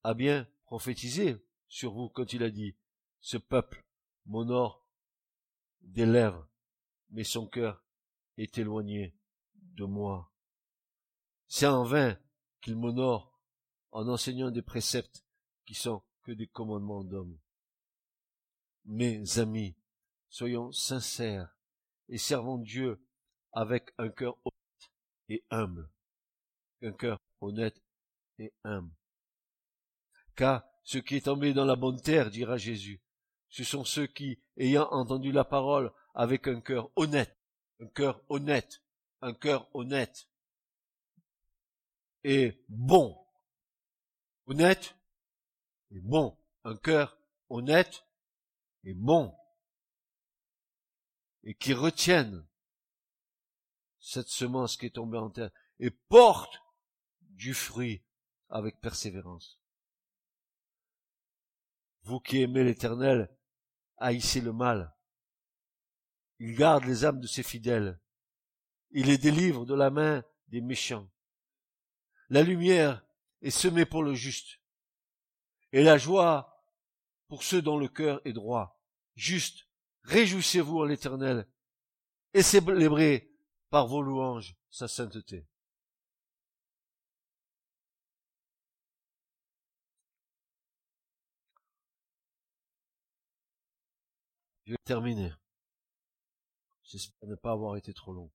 a 0.02 0.14
bien 0.14 0.48
prophétisé 0.64 1.36
sur 1.68 1.92
vous 1.92 2.08
quand 2.08 2.32
il 2.32 2.42
a 2.42 2.50
dit, 2.50 2.76
ce 3.20 3.36
peuple 3.36 3.84
m'honore 4.26 4.83
des 5.84 6.06
lèvres, 6.06 6.48
mais 7.10 7.24
son 7.24 7.46
cœur 7.46 7.84
est 8.36 8.58
éloigné 8.58 9.16
de 9.54 9.84
moi. 9.84 10.32
C'est 11.46 11.66
en 11.66 11.84
vain 11.84 12.18
qu'il 12.60 12.76
m'honore 12.76 13.38
en 13.92 14.08
enseignant 14.08 14.50
des 14.50 14.62
préceptes 14.62 15.24
qui 15.66 15.74
sont 15.74 16.02
que 16.22 16.32
des 16.32 16.46
commandements 16.46 17.04
d'hommes. 17.04 17.38
Mes 18.86 19.38
amis, 19.38 19.76
soyons 20.28 20.72
sincères 20.72 21.56
et 22.08 22.18
servons 22.18 22.58
Dieu 22.58 23.00
avec 23.52 23.92
un 23.98 24.08
cœur 24.08 24.36
honnête 24.44 24.92
et 25.28 25.44
humble. 25.50 25.90
Un 26.82 26.92
cœur 26.92 27.18
honnête 27.40 27.80
et 28.38 28.52
humble. 28.64 28.92
Car 30.34 30.64
ce 30.82 30.98
qui 30.98 31.16
est 31.16 31.24
tombé 31.26 31.54
dans 31.54 31.64
la 31.64 31.76
bonne 31.76 32.00
terre, 32.00 32.30
dira 32.30 32.56
Jésus, 32.56 33.00
ce 33.54 33.62
sont 33.62 33.84
ceux 33.84 34.08
qui, 34.08 34.40
ayant 34.56 34.88
entendu 34.90 35.30
la 35.30 35.44
parole 35.44 35.92
avec 36.12 36.48
un 36.48 36.60
cœur 36.60 36.90
honnête, 36.96 37.38
un 37.78 37.86
cœur 37.86 38.20
honnête, 38.28 38.82
un 39.20 39.32
cœur 39.32 39.68
honnête 39.74 40.28
et 42.24 42.64
bon, 42.68 43.16
honnête 44.46 44.96
et 45.92 46.00
bon, 46.00 46.36
un 46.64 46.74
cœur 46.74 47.16
honnête 47.48 48.04
et 48.82 48.92
bon, 48.92 49.32
et 51.44 51.54
qui 51.54 51.74
retiennent 51.74 52.44
cette 54.00 54.30
semence 54.30 54.76
qui 54.76 54.86
est 54.86 54.96
tombée 54.96 55.18
en 55.18 55.30
terre 55.30 55.52
et 55.78 55.90
porte 55.92 56.60
du 57.20 57.54
fruit 57.54 58.02
avec 58.48 58.80
persévérance. 58.80 59.60
Vous 62.02 62.18
qui 62.18 62.42
aimez 62.42 62.64
l'éternel, 62.64 63.33
haïssez 64.04 64.40
le 64.40 64.52
mal. 64.52 64.94
Il 66.38 66.54
garde 66.54 66.84
les 66.84 67.04
âmes 67.04 67.20
de 67.20 67.26
ses 67.26 67.42
fidèles. 67.42 67.98
Il 68.90 69.06
les 69.06 69.18
délivre 69.18 69.64
de 69.64 69.74
la 69.74 69.90
main 69.90 70.22
des 70.48 70.60
méchants. 70.60 71.10
La 72.28 72.42
lumière 72.42 73.04
est 73.40 73.50
semée 73.50 73.86
pour 73.86 74.02
le 74.02 74.14
juste. 74.14 74.60
Et 75.72 75.82
la 75.82 75.98
joie 75.98 76.64
pour 77.28 77.42
ceux 77.42 77.62
dont 77.62 77.78
le 77.78 77.88
cœur 77.88 78.20
est 78.24 78.32
droit. 78.32 78.80
Juste, 79.16 79.66
réjouissez-vous 80.02 80.80
en 80.80 80.84
l'éternel 80.84 81.48
et 82.34 82.42
célébrez 82.42 83.32
par 83.70 83.86
vos 83.86 84.02
louanges 84.02 84.54
sa 84.70 84.86
sainteté. 84.86 85.46
Je 94.66 94.72
vais 94.72 94.78
terminer. 94.84 95.32
J'espère 96.84 97.28
ne 97.28 97.34
pas 97.34 97.52
avoir 97.52 97.76
été 97.76 97.92
trop 97.92 98.12
long. 98.12 98.30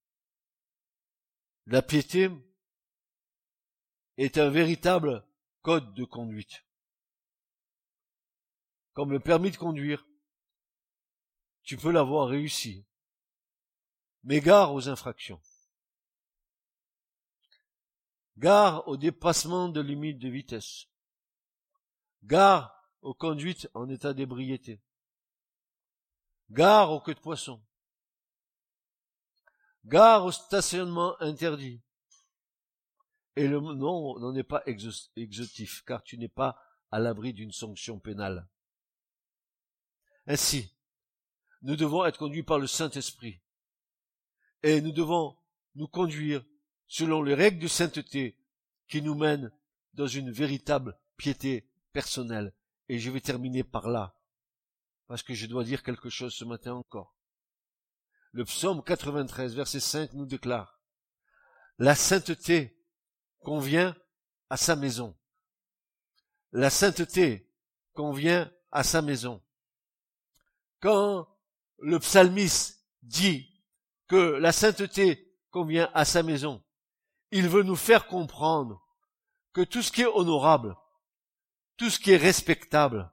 La 1.66 1.82
piété 1.82 2.30
est 4.18 4.38
un 4.38 4.50
véritable 4.50 5.26
code 5.62 5.94
de 5.94 6.04
conduite. 6.04 6.66
Comme 8.94 9.12
le 9.12 9.20
permis 9.20 9.52
de 9.52 9.58
conduire, 9.58 10.06
tu 11.64 11.78
peux 11.78 11.92
l'avoir 11.92 12.28
réussi. 12.28 12.86
Mais 14.24 14.42
gare 14.42 14.74
aux 14.74 14.90
infractions. 14.90 15.42
Gare 18.38 18.88
au 18.88 18.98
dépassement 18.98 19.70
de 19.70 19.82
limites 19.82 20.20
de 20.20 20.30
vitesse. 20.30 20.88
Gare 22.24 22.74
aux 23.02 23.14
conduites 23.14 23.70
en 23.74 23.88
état 23.90 24.14
d'ébriété. 24.14 24.82
Gare 26.52 26.92
aux 26.92 27.00
queues 27.00 27.14
de 27.14 27.20
poisson. 27.20 27.62
Gare 29.86 30.26
au 30.26 30.32
stationnement 30.32 31.20
interdit. 31.22 31.82
Et 33.36 33.48
le 33.48 33.60
nom 33.60 34.20
n'en 34.20 34.36
est 34.36 34.44
pas 34.44 34.64
exotif, 34.66 35.84
car 35.86 36.04
tu 36.04 36.18
n'es 36.18 36.28
pas 36.28 36.60
à 36.92 37.00
l'abri 37.00 37.34
d'une 37.34 37.52
sanction 37.52 38.00
pénale. 38.00 38.48
Ainsi, 40.26 40.76
nous 41.62 41.76
devons 41.76 42.06
être 42.06 42.18
conduits 42.18 42.44
par 42.44 42.60
le 42.60 42.68
Saint-Esprit. 42.68 43.42
Et 44.64 44.82
nous 44.82 44.92
devons 44.92 45.38
nous 45.76 45.88
conduire 45.88 46.44
selon 46.88 47.22
les 47.22 47.36
règles 47.36 47.60
de 47.60 47.68
sainteté 47.68 48.38
qui 48.88 49.02
nous 49.02 49.16
mènent 49.16 49.52
dans 49.94 50.08
une 50.08 50.32
véritable 50.32 51.00
piété 51.16 51.70
personnelle. 51.94 52.54
Et 52.90 52.98
je 52.98 53.12
vais 53.12 53.22
terminer 53.22 53.64
par 53.64 53.88
là 53.88 54.19
parce 55.10 55.24
que 55.24 55.34
je 55.34 55.48
dois 55.48 55.64
dire 55.64 55.82
quelque 55.82 56.12
chose 56.12 56.36
ce 56.36 56.46
matin 56.46 56.76
encore. 56.76 57.16
Le 58.32 58.46
psaume 58.46 58.84
93, 58.84 59.56
verset 59.56 59.80
5 59.80 60.14
nous 60.14 60.28
déclare, 60.28 60.80
La 61.80 61.96
sainteté 61.96 62.80
convient 63.40 63.98
à 64.52 64.56
sa 64.56 64.76
maison. 64.76 65.18
La 66.52 66.70
sainteté 66.70 67.52
convient 67.94 68.54
à 68.72 68.84
sa 68.84 69.02
maison. 69.02 69.44
Quand 70.80 71.28
le 71.80 71.98
psalmiste 71.98 72.86
dit 73.02 73.50
que 74.08 74.16
la 74.16 74.52
sainteté 74.52 75.36
convient 75.50 75.90
à 75.96 76.06
sa 76.06 76.22
maison, 76.22 76.64
il 77.32 77.50
veut 77.50 77.64
nous 77.64 77.76
faire 77.76 78.06
comprendre 78.06 78.80
que 79.54 79.62
tout 79.62 79.82
ce 79.82 79.92
qui 79.92 80.04
est 80.04 80.06
honorable, 80.06 80.78
tout 81.78 81.90
ce 81.90 81.98
qui 81.98 82.12
est 82.12 82.18
respectable, 82.18 83.12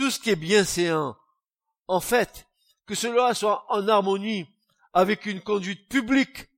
tout 0.00 0.10
ce 0.10 0.18
qui 0.18 0.30
est 0.30 0.36
bien 0.36 0.64
séant. 0.64 1.14
En 1.86 2.00
fait, 2.00 2.48
que 2.86 2.94
cela 2.94 3.34
soit 3.34 3.66
en 3.68 3.86
harmonie 3.86 4.46
avec 4.94 5.26
une 5.26 5.42
conduite 5.42 5.90
publique, 5.90 6.48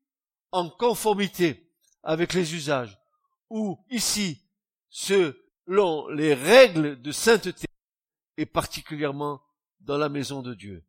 en 0.52 0.70
conformité 0.70 1.68
avec 2.04 2.34
les 2.34 2.54
usages, 2.54 2.96
ou 3.50 3.84
ici, 3.90 4.48
selon 4.90 6.06
les 6.10 6.34
règles 6.34 7.02
de 7.02 7.10
sainteté, 7.10 7.66
et 8.36 8.46
particulièrement 8.46 9.42
dans 9.80 9.98
la 9.98 10.08
maison 10.08 10.40
de 10.40 10.54
Dieu. 10.54 10.86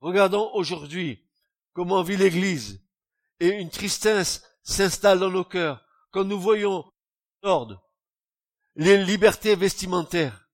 Regardons 0.00 0.50
aujourd'hui 0.54 1.30
comment 1.74 2.02
vit 2.02 2.16
l'Église, 2.16 2.82
et 3.38 3.50
une 3.50 3.70
tristesse 3.70 4.42
s'installe 4.64 5.20
dans 5.20 5.30
nos 5.30 5.44
cœurs 5.44 5.80
quand 6.10 6.24
nous 6.24 6.40
voyons 6.40 6.84
l'ordre, 7.44 7.80
les 8.74 9.04
libertés 9.04 9.54
vestimentaires, 9.54 10.47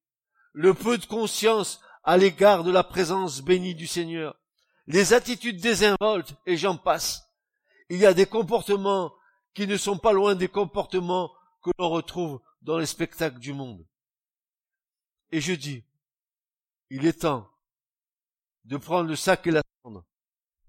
le 0.54 0.72
peu 0.72 0.96
de 0.98 1.04
conscience 1.04 1.80
à 2.04 2.16
l'égard 2.16 2.64
de 2.64 2.70
la 2.70 2.84
présence 2.84 3.42
bénie 3.42 3.74
du 3.74 3.86
Seigneur, 3.86 4.38
les 4.86 5.12
attitudes 5.12 5.60
désinvoltes, 5.60 6.34
et 6.46 6.56
j'en 6.56 6.76
passe. 6.76 7.28
Il 7.90 7.98
y 7.98 8.06
a 8.06 8.14
des 8.14 8.26
comportements 8.26 9.12
qui 9.52 9.66
ne 9.66 9.76
sont 9.76 9.98
pas 9.98 10.12
loin 10.12 10.34
des 10.34 10.48
comportements 10.48 11.32
que 11.62 11.70
l'on 11.78 11.90
retrouve 11.90 12.40
dans 12.62 12.78
les 12.78 12.86
spectacles 12.86 13.40
du 13.40 13.52
monde. 13.52 13.84
Et 15.32 15.40
je 15.40 15.52
dis, 15.52 15.84
il 16.88 17.04
est 17.04 17.20
temps 17.22 17.50
de 18.64 18.76
prendre 18.76 19.08
le 19.08 19.16
sac 19.16 19.46
et 19.46 19.50
la 19.50 19.62
cendre, 19.82 20.04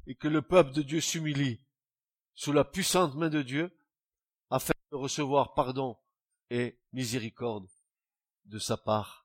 et 0.07 0.15
que 0.15 0.27
le 0.27 0.41
peuple 0.41 0.71
de 0.71 0.81
Dieu 0.81 0.99
s'humilie 0.99 1.61
sous 2.33 2.51
la 2.51 2.63
puissante 2.63 3.15
main 3.15 3.29
de 3.29 3.43
Dieu, 3.43 3.77
afin 4.49 4.73
de 4.91 4.97
recevoir 4.97 5.53
pardon 5.53 5.97
et 6.49 6.79
miséricorde 6.91 7.67
de 8.45 8.57
sa 8.57 8.77
part. 8.77 9.24